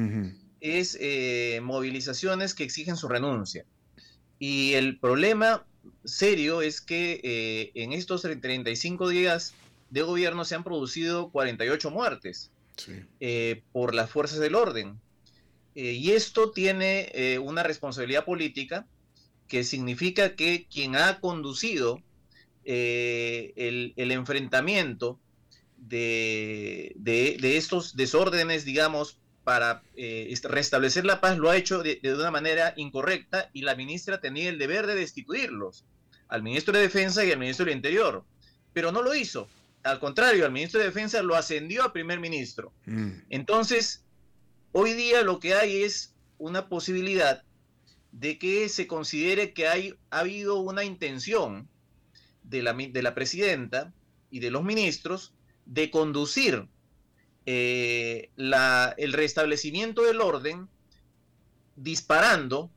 [0.73, 0.99] es
[1.63, 3.65] movilizaciones que exigen su renuncia.
[4.39, 5.65] Y el problema
[6.05, 9.55] serio es que en estos 35 días
[9.91, 12.51] de gobierno se han producido 48 muertes
[13.73, 14.99] por las fuerzas del orden
[15.77, 18.87] eh, y esto tiene eh, una responsabilidad política
[19.47, 22.03] que significa que quien ha conducido
[22.65, 25.21] eh, el, enfrentamiento
[25.77, 26.97] de,
[27.43, 29.83] estos desórdenes, digamos, para
[30.43, 34.59] restablecer la paz, lo ha hecho de, una manera incorrecta y la ministra tenía el
[34.59, 35.85] deber de destituirlos,
[36.27, 38.25] al ministro de Defensa y al ministro del Interior,
[38.73, 39.49] pero no lo hizo.
[39.85, 42.73] Al contrario, al ministro de Defensa lo ascendió a primer ministro.
[42.87, 43.11] Mm.
[43.31, 44.05] Entonces,
[44.79, 47.43] Hoy día lo que hay es una posibilidad
[48.13, 51.67] de que se considere que hay, ha habido una intención
[52.43, 53.95] de la, de la presidenta
[54.31, 55.33] y de los ministros
[55.65, 56.69] de conducir
[57.47, 60.69] eh, el restablecimiento del orden
[61.77, 62.71] disparando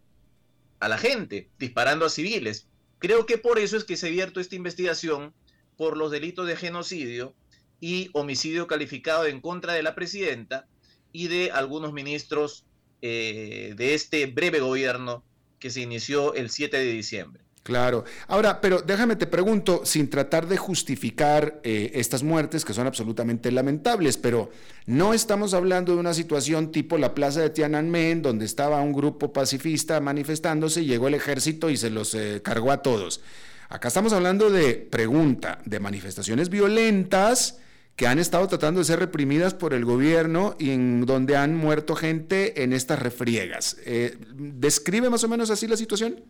[0.79, 2.67] a la gente, disparando a civiles.
[2.99, 5.33] Creo que por eso es que se ha abierto esta investigación
[5.77, 7.33] por los delitos de genocidio
[7.81, 10.67] y homicidio calificado en contra de la presidenta,
[11.11, 12.65] y de algunos ministros
[13.01, 15.23] eh, de este breve gobierno
[15.59, 17.43] que se inició el 7 de diciembre.
[17.63, 18.03] Claro.
[18.27, 23.51] Ahora, pero déjame te pregunto, sin tratar de justificar eh, estas muertes que son absolutamente
[23.51, 24.49] lamentables, pero
[24.85, 29.33] no estamos hablando de una situación tipo la plaza de Tiananmen, donde estaba un grupo
[29.33, 33.21] pacifista manifestándose, y llegó el ejército y se los eh, cargó a todos.
[33.67, 37.59] Acá estamos hablando de, pregunta, de manifestaciones violentas
[37.95, 41.95] que han estado tratando de ser reprimidas por el gobierno y en donde han muerto
[41.95, 43.77] gente en estas refriegas.
[43.85, 46.23] Eh, ¿Describe más o menos así la situación?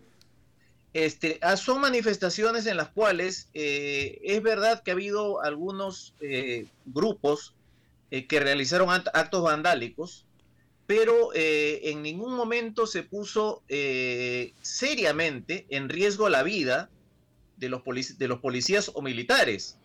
[0.93, 6.65] Este, ah, son manifestaciones en las cuales eh, es verdad que ha habido algunos eh,
[6.85, 7.53] grupos
[8.09, 10.25] que realizaron actos vandálicos,
[10.87, 13.61] pero en ningún momento se puso
[14.63, 16.89] seriamente en riesgo la vida
[17.57, 17.83] de los,
[18.17, 19.77] de los policías o militares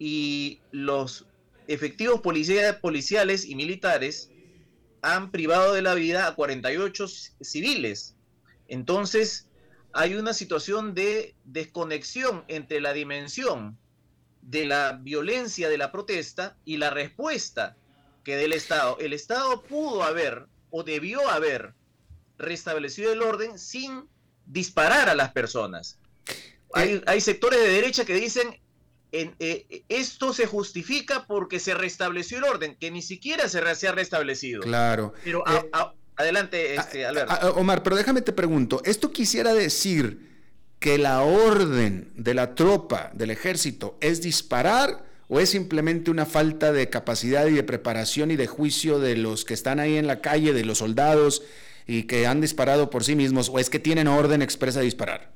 [0.00, 1.26] y los
[1.68, 4.30] efectivos policiales y militares
[5.02, 7.06] han privado de la vida a 48
[7.40, 8.16] civiles.
[8.66, 9.46] Entonces,
[9.92, 13.78] hay una situación de desconexión entre la dimensión
[14.42, 17.76] de la violencia de la protesta y la respuesta
[18.24, 18.98] que del Estado.
[19.00, 21.74] El Estado pudo haber o debió haber
[22.38, 24.08] restablecido el orden sin
[24.46, 25.98] disparar a las personas.
[26.72, 28.60] Hay, eh, hay sectores de derecha que dicen
[29.12, 34.60] eh, esto se justifica porque se restableció el orden, que ni siquiera se, ha restablecido.
[34.60, 35.12] Claro.
[35.24, 35.70] Pero eh,
[36.20, 37.54] adelante, este, Alberto.
[37.54, 40.28] Omar, pero déjame te pregunto, ¿esto quisiera decir
[40.78, 46.72] que la orden de la tropa, del ejército, es disparar o es simplemente una falta
[46.72, 50.20] de capacidad y de preparación y de juicio de los que están ahí en la
[50.20, 51.42] calle, de los soldados
[51.86, 55.30] y que han disparado por sí mismos, o es que tienen orden expresa de disparar?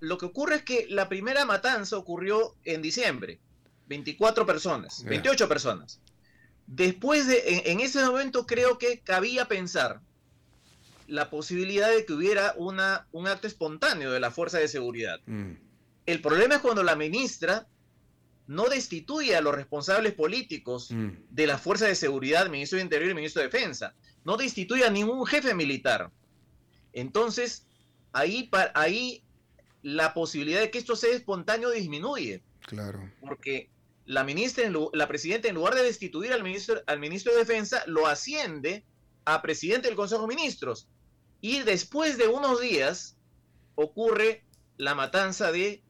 [0.00, 3.38] lo que ocurre es que la primera matanza ocurrió en diciembre.
[3.88, 6.00] 24 personas, 28 personas.
[6.66, 10.02] Después de, en, ese momento creo que cabía pensar
[11.08, 15.20] la posibilidad de que hubiera una, un acto espontáneo de la fuerza de seguridad.
[15.26, 15.52] Mm.
[16.06, 17.66] El problema es cuando la ministra
[18.46, 21.08] no destituye a los responsables políticos mm.
[21.30, 23.94] de la fuerza de seguridad, ministro de Interior y ministro de Defensa.
[24.24, 26.10] No destituye a ningún jefe militar.
[26.92, 27.66] Entonces,
[28.12, 29.24] ahí, ahí
[29.82, 32.42] la posibilidad de que esto sea espontáneo disminuye.
[32.66, 33.10] Claro.
[33.20, 33.70] Porque
[34.04, 38.06] la ministra, la presidenta, en lugar de destituir al ministro, al ministro de Defensa, lo
[38.06, 38.84] asciende
[39.24, 40.88] a presidente del Consejo de Ministros.
[41.40, 43.16] Y después de unos días
[43.74, 44.44] ocurre
[44.76, 45.82] la matanza de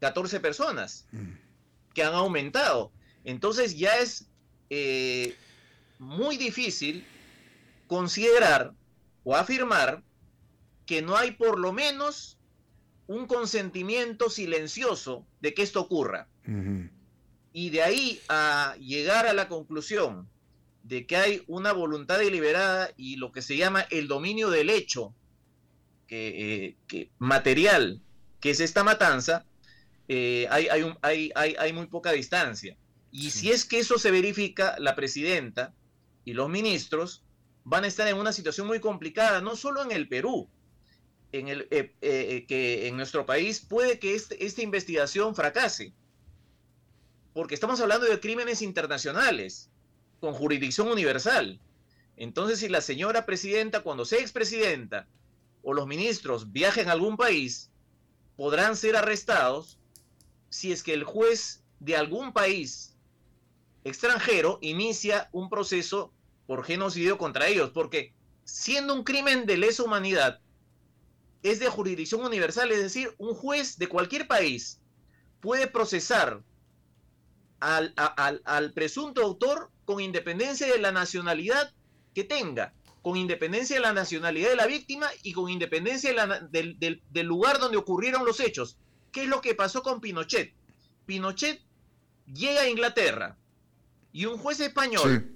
[0.00, 1.32] 14 personas mm.
[1.94, 2.92] que han aumentado.
[3.24, 4.26] Entonces ya es
[4.70, 5.36] eh,
[5.98, 7.04] muy difícil
[7.86, 8.74] considerar
[9.24, 10.02] o afirmar
[10.86, 12.38] que no hay por lo menos
[13.06, 16.28] un consentimiento silencioso de que esto ocurra.
[17.52, 20.28] Y de ahí a llegar a la conclusión
[20.86, 25.14] de que hay una voluntad deliberada y lo que se llama el dominio del hecho
[26.06, 28.00] que, eh, material,
[28.40, 29.44] que es esta matanza,
[30.08, 30.68] eh, hay,
[31.02, 32.76] hay, hay, muy poca distancia.
[33.10, 35.74] Y si es que eso se verifica, la presidenta
[36.24, 37.24] y los ministros
[37.64, 40.48] van a estar en una situación muy complicada, no solo en el Perú,
[41.32, 45.92] en el, eh, que en nuestro país puede que este, esta investigación fracase
[47.36, 49.68] porque estamos hablando de crímenes internacionales
[50.20, 51.60] con jurisdicción universal.
[52.16, 55.06] Entonces, si la señora presidenta, cuando sea expresidenta,
[55.62, 57.70] o los ministros viajen a algún país,
[58.36, 59.78] podrán ser arrestados
[60.48, 62.96] si es que el juez de algún país
[63.84, 66.12] extranjero inicia un proceso
[66.46, 68.14] por genocidio contra ellos, porque
[68.44, 70.40] siendo un crimen de lesa humanidad,
[71.42, 74.80] es de jurisdicción universal, es decir, un juez de cualquier país
[75.40, 76.42] puede procesar
[77.60, 81.72] al, presunto autor con independencia de la nacionalidad
[82.14, 86.12] que tenga, con independencia de la nacionalidad de la víctima y con independencia
[86.50, 88.76] del, lugar donde ocurrieron los hechos.
[89.12, 90.52] ¿Qué es lo que pasó con Pinochet?
[91.06, 91.62] Pinochet
[92.26, 93.38] llega a Inglaterra
[94.12, 95.32] y un juez español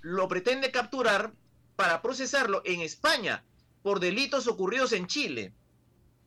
[0.00, 1.34] lo pretende capturar
[1.74, 3.44] para procesarlo en España
[3.82, 5.52] por delitos ocurridos en Chile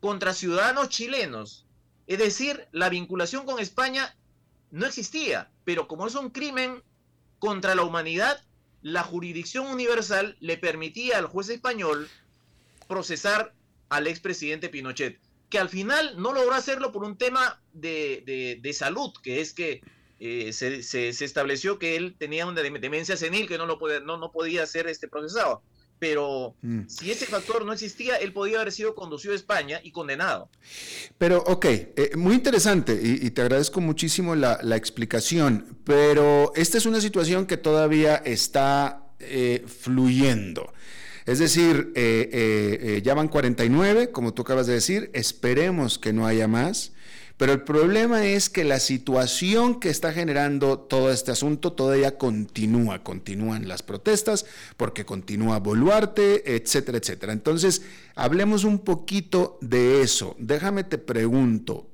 [0.02, 1.66] contra ciudadanos chilenos.
[2.08, 4.18] Es decir, la vinculación con España
[4.70, 6.84] no existía, pero como es un crimen
[7.42, 8.40] contra la humanidad,
[8.84, 12.08] la jurisdicción universal le permitía al juez español
[12.88, 13.52] procesar
[13.90, 15.20] al expresidente Pinochet,
[15.50, 19.82] que al final no logró hacerlo por un tema de, salud, que es que
[20.20, 24.68] eh, se, estableció que él tenía una demencia senil que no, lo no, no podía
[24.68, 25.64] ser este procesado
[26.02, 26.88] pero mm.
[26.88, 30.50] si ese factor no existía, él podía haber sido conducido a España y condenado.
[31.20, 37.02] Pero, ok, eh, muy interesante y, te agradezco muchísimo la, explicación, pero esta es una
[37.02, 40.74] situación que todavía está eh, fluyendo.
[41.28, 46.48] Es decir, eh, ya van 49, como tú acabas de decir, esperemos que no haya
[46.48, 46.94] más.
[47.42, 53.02] Pero el problema es que la situación que está generando todo este asunto todavía continúa,
[53.02, 54.46] continúan las protestas,
[54.78, 57.34] porque continúa Boluarte, etcétera, etcétera.
[57.34, 57.82] Entonces,
[58.14, 60.36] hablemos un poquito de eso.
[60.38, 61.88] Déjame te pregunto.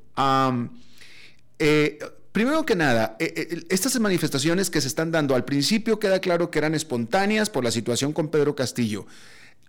[1.59, 1.97] Eh,
[2.33, 6.51] primero que nada, eh, eh, estas manifestaciones que se están dando, al principio queda claro
[6.51, 9.05] que eran espontáneas por la situación con Pedro Castillo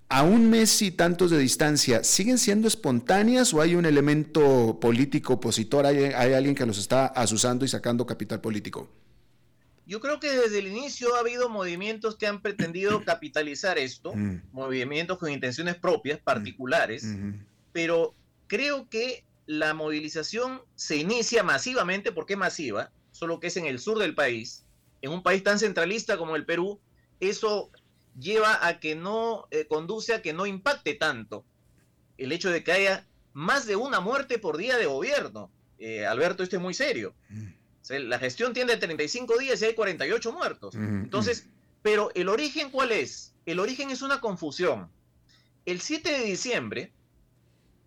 [0.09, 5.34] a un mes y tantos de distancia, ¿siguen siendo espontáneas o hay un elemento político
[5.34, 5.84] opositor?
[5.84, 8.89] ¿Hay, alguien que los está asusando y sacando capital político?
[9.86, 14.43] Yo creo que desde el inicio ha habido movimientos que han pretendido capitalizar esto, mm.
[14.53, 17.32] movimientos con intenciones propias, particulares, mm.
[17.72, 18.14] pero
[18.47, 23.78] creo que la movilización se inicia masivamente, porque es masiva, solo que es en el
[23.78, 24.64] sur del país,
[25.03, 26.80] en un país tan centralista como el Perú,
[27.20, 27.70] eso
[28.19, 31.45] lleva a que no eh, conduce a que no impacte tanto
[32.16, 35.51] el hecho de que haya más de una muerte por día de gobierno.
[35.79, 37.14] Eh, Alberto, esto es muy serio.
[37.29, 37.47] Mm.
[38.09, 40.75] la gestión tiene 35 días y hay 48 muertos.
[40.75, 41.47] Entonces,
[41.83, 43.35] pero el origen cuál es?
[43.47, 44.91] El origen es una confusión.
[45.64, 46.93] El 7 de diciembre,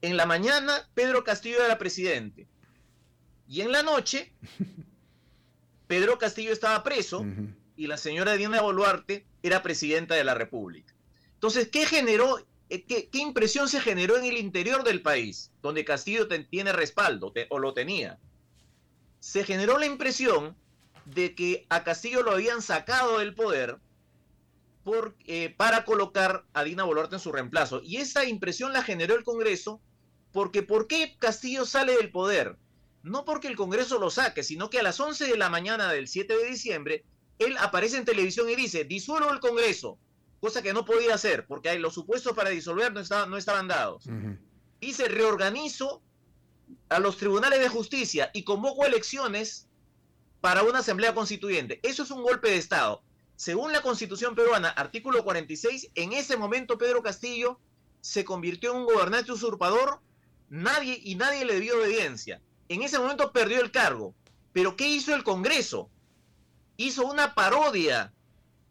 [0.02, 2.48] en la mañana, Pedro Castillo era presidente.
[3.48, 4.32] Y en la noche,
[5.88, 7.26] Pedro Castillo estaba preso
[7.76, 10.94] y la señora Dina Boluarte era presidenta de la República.
[11.34, 16.28] Entonces, ¿qué generó, eh, qué, impresión se generó en el interior del país, donde Castillo
[16.28, 18.20] tiene respaldo o lo tenía?
[19.20, 20.56] Se generó la impresión
[21.06, 23.80] de que a Castillo lo habían sacado del poder
[25.28, 27.82] eh, para colocar a Dina Boluarte en su reemplazo.
[27.84, 29.80] Y esa impresión la generó el Congreso
[30.32, 32.58] porque ¿por qué Castillo sale del poder?
[33.04, 36.08] No porque el Congreso lo saque, sino que a las 11 de la mañana del
[36.08, 37.04] 7 de diciembre
[37.46, 39.98] él aparece en televisión y dice, disuelvo el Congreso,
[40.40, 44.06] cosa que no podía hacer, porque los supuestos para disolver no, estaban, no estaban dados.
[44.80, 46.02] Dice, reorganizo
[46.90, 49.68] a los tribunales de justicia y convoco elecciones
[50.42, 51.80] para una asamblea constituyente.
[51.84, 53.04] Eso es un golpe de Estado.
[53.36, 57.60] Según la constitución peruana, artículo 46, en ese momento Pedro Castillo
[58.02, 60.00] se convirtió en un gobernante usurpador
[60.50, 62.42] nadie, y nadie le debió obediencia.
[62.70, 64.14] En ese momento perdió el cargo.
[64.54, 65.90] Pero ¿qué hizo el Congreso?
[66.86, 68.14] Hizo una parodia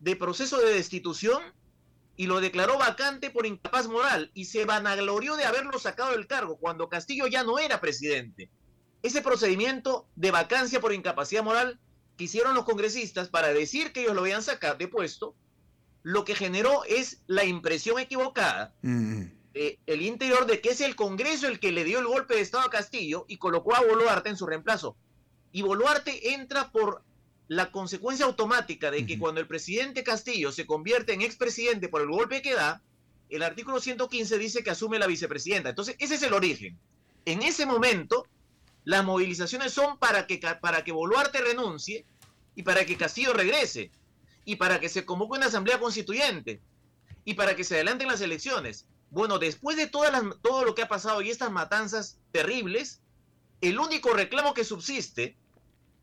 [0.00, 1.42] de proceso de destitución
[2.16, 6.56] y lo declaró vacante por incapaz moral y se vanaglorió de haberlo sacado del cargo
[6.58, 8.50] cuando Castillo ya no era presidente.
[9.02, 11.80] Ese procedimiento de vacancia por incapacidad moral
[12.18, 15.34] que hicieron los congresistas para decir que ellos lo habían sacado de puesto,
[16.02, 19.22] lo que generó es la impresión equivocada mm.
[19.54, 22.64] el interior de que es el Congreso el que le dio el golpe de Estado
[22.64, 24.96] a Castillo y colocó a Boluarte en su reemplazo.
[25.52, 27.02] Y Boluarte entra por
[27.50, 32.06] la consecuencia automática de que cuando el presidente Castillo se convierte en expresidente por el
[32.06, 32.80] golpe que da,
[33.28, 35.70] el artículo 115 dice que asume la vicepresidenta.
[35.70, 36.78] Entonces, ese es el origen.
[37.24, 38.24] En ese momento,
[38.84, 42.04] las movilizaciones son para que, para que Boluarte renuncie
[42.54, 43.90] y para que Castillo regrese
[44.44, 46.60] y para que se convoque una asamblea constituyente
[47.24, 48.86] y para que se adelanten las elecciones.
[49.10, 53.00] Bueno, después de todas todo lo que ha pasado y estas matanzas terribles,
[53.60, 55.36] el único reclamo que subsiste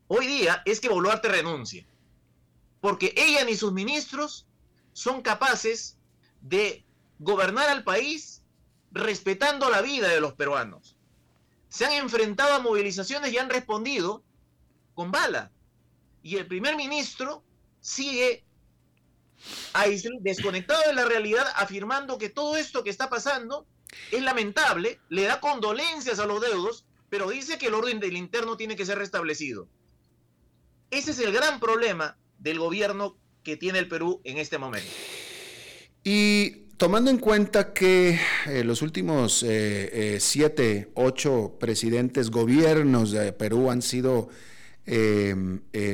[0.07, 1.87] hoy día es que Boluarte renuncie.
[2.81, 4.45] Porque ella ni sus ministros
[4.93, 5.97] son capaces
[6.41, 6.85] de
[7.19, 8.43] gobernar al país
[8.91, 10.97] respetando la vida de los peruanos.
[11.69, 14.23] Se han enfrentado a movilizaciones y han respondido
[14.93, 15.51] con bala.
[16.23, 17.43] Y el primer ministro
[17.79, 18.43] sigue
[20.21, 23.67] desconectado de la realidad afirmando que todo esto que está pasando
[24.11, 28.57] es lamentable, le da condolencias a los deudos, pero dice que el orden del interno
[28.57, 29.67] tiene que ser restablecido.
[30.89, 34.89] Ese es el gran problema del gobierno que tiene el Perú en este momento.
[36.03, 43.33] Y tomando en cuenta que eh, los últimos eh, eh, siete, ocho presidentes, gobiernos de
[43.33, 44.29] Perú han sido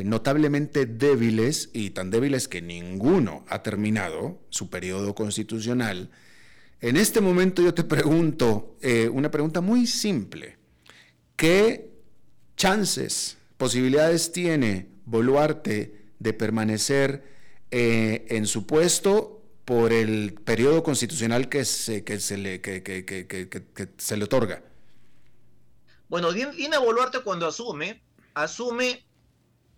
[0.05, 6.11] notablemente débiles y tan débiles que ninguno ha terminado su periodo constitucional,
[6.79, 8.77] en este momento yo te pregunto
[9.11, 10.57] una pregunta muy simple.
[11.35, 11.89] ¿Qué
[12.55, 17.23] chances posibilidades tiene Boluarte de permanecer
[17.71, 22.01] eh, en su puesto por el periodo constitucional que se,
[22.37, 24.61] le, que, se le otorga?
[26.09, 28.03] Bueno, Dina Boluarte cuando asume,
[28.33, 29.05] asume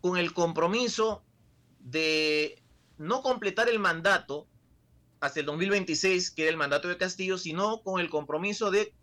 [0.02, 1.24] con el compromiso
[1.80, 2.64] de
[2.98, 4.48] no completar el mandato
[5.20, 8.96] hasta el 2026, que era el mandato de Castillo, sino con el compromiso de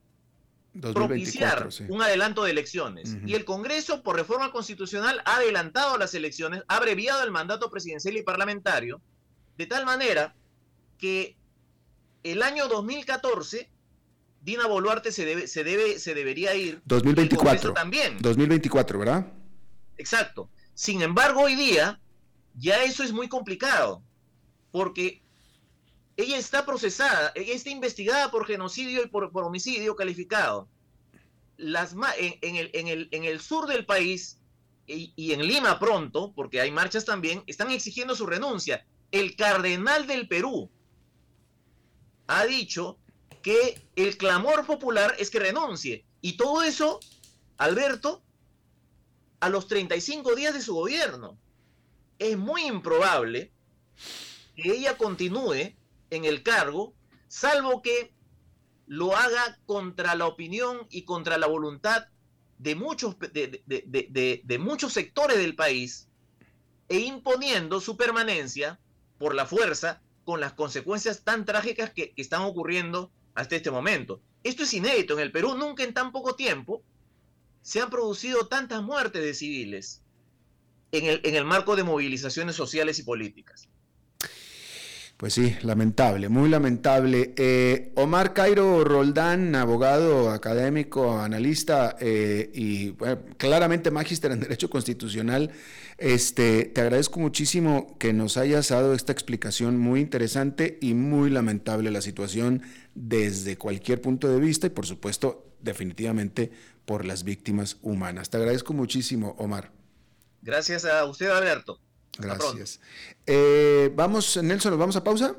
[0.80, 3.16] propiciar un adelanto de elecciones.
[3.26, 8.16] Y el Congreso, por reforma constitucional, ha adelantado las elecciones, ha abreviado el mandato presidencial
[8.16, 9.00] y parlamentario,
[9.58, 10.34] de tal manera
[10.98, 11.36] que
[12.22, 13.68] el año 2014
[14.42, 16.82] Dina Boluarte se debe, se debe, se debería ir.
[16.84, 18.18] 2024 también.
[18.20, 19.32] 2024, ¿verdad?
[19.96, 20.50] Exacto.
[20.74, 22.00] Sin embargo, hoy día
[22.54, 24.02] ya eso es muy complicado,
[24.72, 25.21] porque
[26.16, 30.68] ella está procesada, ella está investigada por genocidio y por, homicidio calificado.
[31.56, 34.38] Las, en, el, en, el, en, el, sur del país
[34.86, 38.84] y, y, en Lima pronto, porque hay marchas también, están exigiendo su renuncia.
[39.10, 40.70] El cardenal del Perú
[42.26, 42.98] ha dicho
[43.42, 46.04] que el clamor popular es que renuncie.
[46.20, 47.00] Y todo eso,
[47.58, 48.22] Alberto,
[49.40, 51.36] a los 35 días de su gobierno.
[52.18, 53.52] Es muy improbable
[54.54, 55.74] que ella continúe
[56.12, 56.94] en el cargo,
[57.26, 58.12] salvo que
[58.86, 62.04] lo haga contra la opinión y contra la voluntad
[62.58, 66.08] de muchos, de, muchos sectores del país
[66.90, 68.78] e imponiendo su permanencia
[69.18, 74.20] por la fuerza con las consecuencias tan trágicas que, están ocurriendo hasta este momento.
[74.44, 75.14] Esto es inédito.
[75.14, 76.82] En el Perú nunca en tan poco tiempo
[77.62, 80.02] se han producido tantas muertes de civiles
[80.90, 83.71] en el, en el marco de movilizaciones sociales y políticas.
[85.22, 87.32] Pues sí, lamentable, muy lamentable.
[87.36, 92.94] Eh, Omar Cairo Roldán, abogado, académico, analista eh, y
[93.36, 95.52] claramente magíster en Derecho Constitucional,
[95.96, 101.92] este, te agradezco muchísimo que nos hayas dado esta explicación muy interesante y muy lamentable
[101.92, 102.62] la situación
[102.96, 106.50] desde cualquier punto de vista y por supuesto definitivamente
[106.84, 108.28] por las víctimas humanas.
[108.28, 109.70] Te agradezco muchísimo, Omar.
[110.42, 111.78] Gracias a usted, Alberto.
[112.18, 112.80] Gracias.
[113.26, 115.36] Eh, vamos, Nelson, ¿nos vamos a pausa?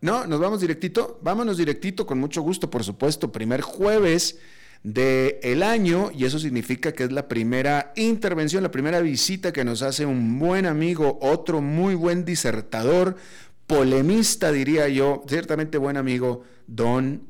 [0.00, 1.18] No, nos vamos directito.
[1.22, 3.32] Vámonos directito, con mucho gusto, por supuesto.
[3.32, 4.38] Primer jueves
[4.82, 9.64] del el año y eso significa que es la primera intervención, la primera visita que
[9.64, 13.16] nos hace un buen amigo, otro muy buen disertador,
[13.66, 17.26] polemista diría yo, ciertamente buen amigo, don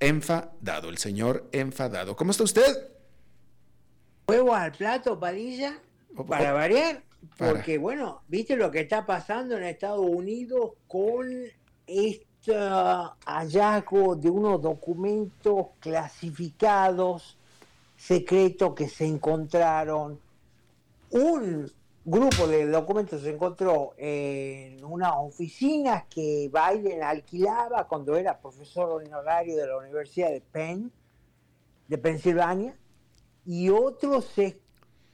[0.00, 2.14] Enfadado, el señor Enfadado.
[2.14, 2.88] ¿Cómo está usted?
[4.28, 5.76] Huevo al plato, Padilla,
[6.28, 7.02] para variar.
[7.36, 11.28] Porque, bueno, viste lo que está pasando en Estados Unidos con
[11.86, 12.54] este
[13.26, 17.38] hallazgo de unos documentos clasificados
[17.96, 20.20] secretos que se encontraron.
[21.10, 21.70] Un
[22.04, 29.56] grupo de documentos se encontró en unas oficinas que Biden alquilaba cuando era profesor honorario
[29.56, 30.92] de la Universidad de Penn,
[31.88, 32.76] de Pensilvania,
[33.44, 34.58] y otros se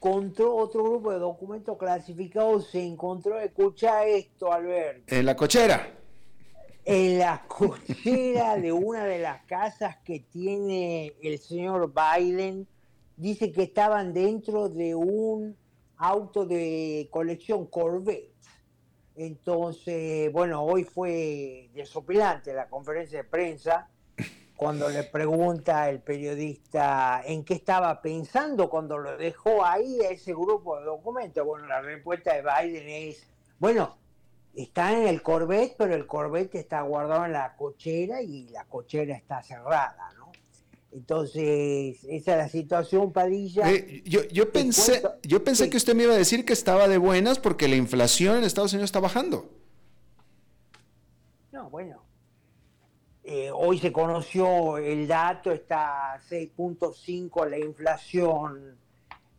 [0.05, 5.15] encontró otro grupo de documentos clasificados, se encontró, escucha esto, Alberto.
[5.15, 5.95] En la cochera.
[6.85, 12.69] En la cochera de una de las casas que tiene el señor Biden
[13.17, 15.57] dice que estaban dentro de un
[15.97, 18.35] auto de colección Corvette.
[19.17, 23.89] Entonces, bueno, hoy fue desopilante la conferencia de prensa
[24.57, 30.33] cuando le pregunta el periodista en qué estaba pensando cuando lo dejó ahí a ese
[30.33, 31.45] grupo de documentos.
[31.45, 33.27] Bueno, la respuesta de Biden es,
[33.59, 33.97] bueno,
[34.55, 39.17] está en el Corvette, pero el Corvette está guardado en la cochera y la cochera
[39.17, 40.31] está cerrada, ¿no?
[40.93, 43.69] Entonces, esa es la situación, Padilla.
[43.69, 47.41] Eh, yo, pensé, yo pensé que usted me iba a decir que estaba de buenas
[47.41, 49.51] porque la inflación en Estados Unidos está bajando.
[51.51, 52.04] No, bueno.
[53.27, 58.77] Eh, hoy se conoció el dato, está 6.5 la inflación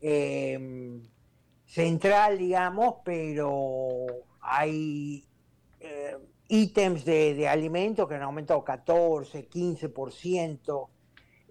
[0.02, 1.04] em,
[1.68, 4.08] central, digamos, pero
[4.42, 5.24] hay
[5.80, 6.18] eh,
[6.48, 10.90] ítems de, de alimentos que han aumentado 14, 15%.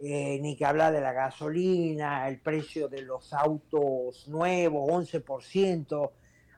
[0.03, 6.11] Eh, ni que hablar de la gasolina, el precio de los autos nuevos, 11%,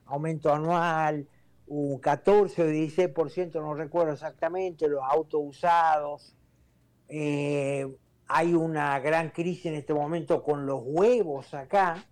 [0.07, 1.29] aumento anual,
[1.69, 6.35] un 14 o 16%, no recuerdo exactamente, los autos usados.
[7.09, 7.87] Eh,
[8.29, 12.05] hay una gran crisis en este momento con los huevos acá.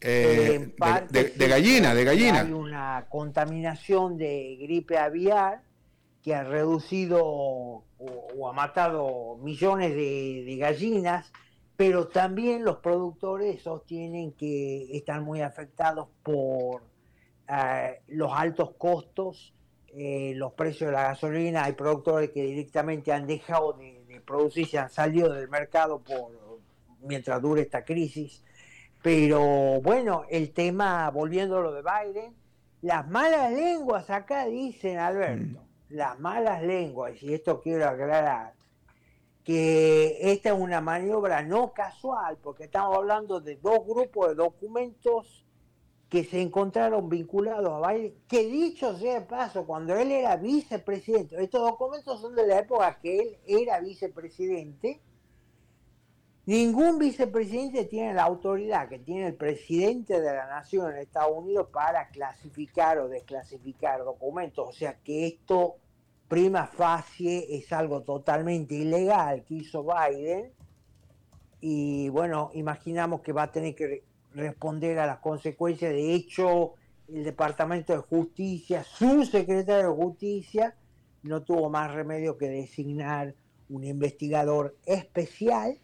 [0.00, 0.72] Eh,
[1.10, 2.40] de, gallina, de gallina.
[2.42, 5.62] Hay una contaminación de gripe aviar
[6.22, 11.32] que ha reducido o, ha matado millones de, gallinas,
[11.76, 16.82] pero también los productores sostienen que están muy afectados por
[17.48, 19.54] eh, los altos costos,
[19.88, 21.64] eh, los precios de la gasolina.
[21.64, 26.30] Hay productores que directamente han dejado de, de producir, se han salido del mercado por
[27.00, 28.44] mientras dure esta crisis.
[29.02, 32.34] Pero bueno, el tema, volviendo a lo de Biden,
[32.82, 38.54] las malas lenguas acá dicen, Alberto, mm las malas lenguas, y esto quiero aclarar,
[39.44, 45.46] que esta es una maniobra no casual, porque estamos hablando de dos grupos de documentos
[46.08, 51.42] que se encontraron vinculados a Biden, que dicho sea de paso, cuando él era vicepresidente,
[51.42, 55.00] estos documentos son de la época que él era vicepresidente,
[56.46, 61.68] ningún vicepresidente tiene la autoridad que tiene el presidente de la nación en Estados Unidos
[61.70, 65.76] para clasificar o desclasificar documentos, o sea que esto
[66.28, 70.52] prima facie es algo totalmente ilegal que hizo Biden.
[71.60, 74.04] Y bueno, imaginamos que va a tener que
[74.34, 75.92] responder a las consecuencias.
[75.92, 76.74] De hecho,
[77.08, 80.76] el Departamento de Justicia, su secretario de Justicia,
[81.22, 83.34] no tuvo más remedio que designar
[83.68, 85.78] un investigador especial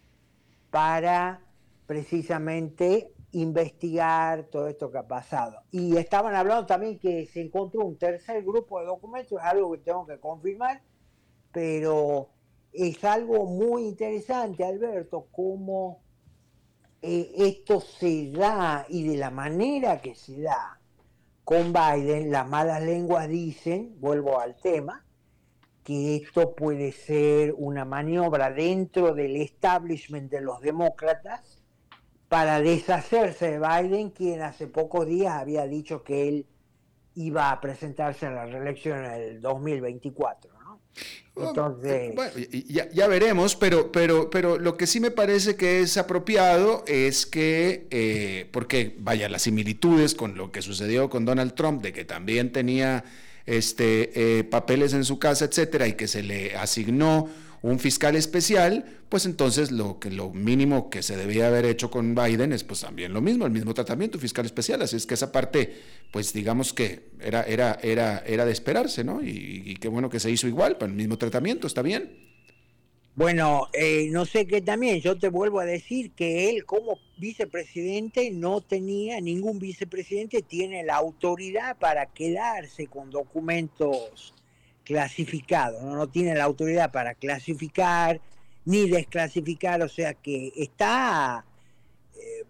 [0.71, 1.41] para
[1.87, 5.63] precisamente investigar todo esto que ha pasado.
[5.71, 9.79] Y estaban hablando también que se encontró un tercer grupo de documentos, es algo que
[9.79, 10.83] tengo que confirmar,
[11.53, 12.29] pero
[12.73, 16.04] es algo muy interesante, Alberto, cómo
[17.07, 20.81] eh, esto se da y de la manera que se da
[21.45, 25.05] con Biden, las malas lenguas dicen, vuelvo al tema,
[25.83, 31.63] que esto puede ser una maniobra dentro del establishment de los demócratas
[32.31, 36.47] para deshacerse de Biden, quien hace pocos días había dicho que él
[37.17, 40.54] iba a presentarse a la reelección en el 2024.
[41.37, 42.15] Entonces...
[42.15, 42.33] Bueno,
[42.93, 47.87] ya, veremos, pero, pero, pero lo que sí me parece que es apropiado es que,
[47.91, 52.53] eh, porque vaya, las similitudes con lo que sucedió con Donald Trump, de que también
[52.53, 53.05] tenía
[53.47, 57.29] este, eh, papeles en su casa, etcétera, y que se le asignó
[57.65, 62.15] un fiscal especial, pues entonces lo, que, lo mínimo que se debía haber hecho con
[62.15, 64.83] Biden es pues también lo mismo, el mismo tratamiento fiscal especial.
[64.83, 65.75] Así es que esa parte,
[66.13, 69.23] pues digamos que era, era, era, era de esperarse, ¿no?
[69.25, 72.35] Y, qué bueno que se hizo igual, para el mismo tratamiento, está bien.
[73.15, 78.31] Bueno, eh, no sé qué también, yo te vuelvo a decir que él como vicepresidente
[78.31, 84.34] no tenía, ningún vicepresidente tiene la autoridad para quedarse con documentos
[84.85, 85.97] clasificado, ¿no?
[85.97, 88.21] no tiene la autoridad para clasificar
[88.65, 91.45] ni desclasificar, o sea que está
[92.15, 92.45] eh,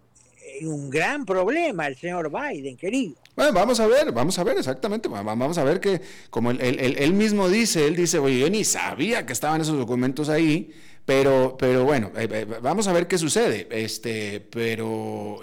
[0.59, 3.15] en un gran problema el señor Biden, querido.
[3.35, 7.49] Bueno, vamos a ver, vamos a ver exactamente, vamos a ver que, como él, mismo
[7.49, 10.71] dice, él dice, oye, yo ni sabía que estaban esos documentos ahí,
[11.03, 15.41] pero, pero bueno, eh, eh, vamos a ver qué sucede, este, pero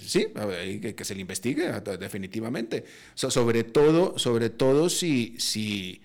[0.00, 0.26] sí,
[0.80, 1.70] que, se le investigue
[2.00, 6.00] definitivamente, sobre todo, sobre todo si, si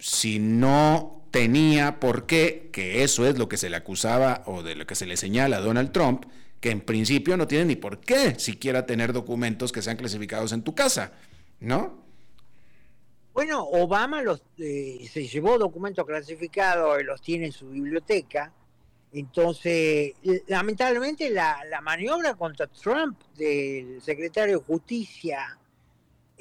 [0.00, 4.74] si no tenía por qué, que eso es lo que se le acusaba o de
[4.74, 6.24] lo que se le señala a Donald Trump,
[6.60, 10.62] que en principio no tiene ni por qué siquiera tener documentos que sean clasificados en
[10.62, 11.12] tu casa,
[11.60, 12.00] ¿no?
[13.32, 18.52] Bueno, Obama los, eh, se llevó documentos clasificados y los tiene en su biblioteca.
[19.12, 20.14] Entonces,
[20.46, 25.58] lamentablemente la, maniobra contra Trump del secretario de Justicia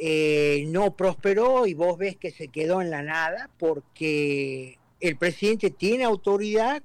[0.02, 5.72] eh, no prosperó y vos ves que se quedó en la nada porque el presidente
[5.72, 6.82] tiene autoridad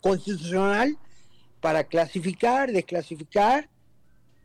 [0.00, 0.96] constitucional
[1.60, 3.68] para clasificar, desclasificar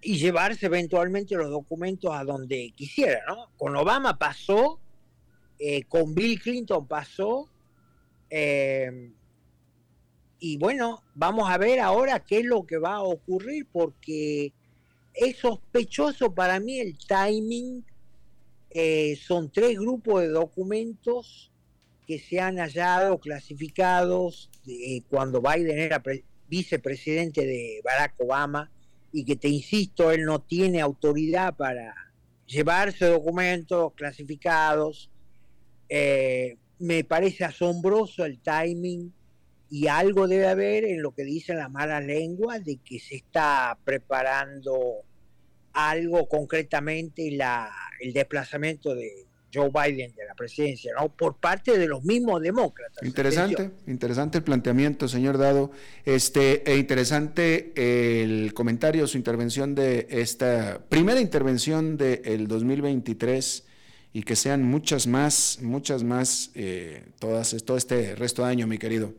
[0.01, 3.49] y llevarse eventualmente los documentos a donde quisiera, ¿no?
[3.57, 4.79] Con Obama pasó,
[5.57, 7.47] eh, con Bill Clinton pasó,
[8.29, 9.11] eh,
[10.39, 14.51] y bueno, vamos a ver ahora qué es lo que va a ocurrir, porque
[15.13, 17.85] es sospechoso para mí el timing.
[18.69, 21.51] Eh, son tres grupos de documentos
[22.07, 24.49] que se han hallado clasificados
[25.09, 26.01] cuando Biden era
[26.47, 28.71] vicepresidente de Barack Obama
[29.11, 31.93] y que te insisto, él no tiene autoridad para
[32.45, 35.09] llevarse documentos clasificados.
[35.89, 39.13] Eh, me parece asombroso el timing
[39.71, 43.77] y algo debe haber en lo que dicen las malas lenguas de que se está
[43.83, 44.97] preparando
[45.73, 51.09] algo concretamente la, el desplazamiento de, Joe Biden de la presidencia, ¿no?
[51.09, 53.03] Por parte de los mismos demócratas.
[53.03, 55.71] Interesante, interesante el planteamiento, señor Dado.
[56.05, 63.65] Este, e interesante el comentario, su intervención de esta primera intervención del 2023
[64.13, 68.77] y que sean muchas más, muchas más, eh, todas, todo este resto de año, mi
[68.77, 69.13] querido.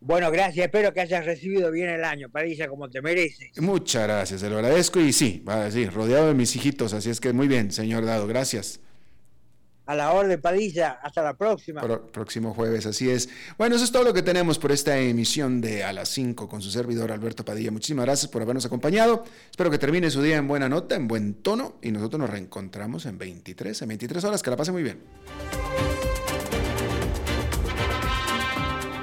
[0.00, 0.66] Bueno, gracias.
[0.66, 3.60] Espero que hayas recibido bien el año, Padilla, como te mereces.
[3.60, 7.10] Muchas gracias, se lo agradezco y sí, va a decir, rodeado de mis hijitos, así
[7.10, 8.80] es que muy bien, señor Dado, gracias.
[9.88, 10.98] A la orden, Padilla.
[11.02, 11.80] Hasta la próxima.
[12.12, 13.30] próximo jueves, así es.
[13.56, 16.60] Bueno, eso es todo lo que tenemos por esta emisión de A las 5 con
[16.60, 17.70] su servidor Alberto Padilla.
[17.70, 19.24] Muchísimas gracias por habernos acompañado.
[19.50, 21.76] Espero que termine su día en buena nota, en buen tono.
[21.80, 24.42] Y nosotros nos reencontramos en 23, en 23 horas.
[24.42, 24.98] Que la pase muy bien.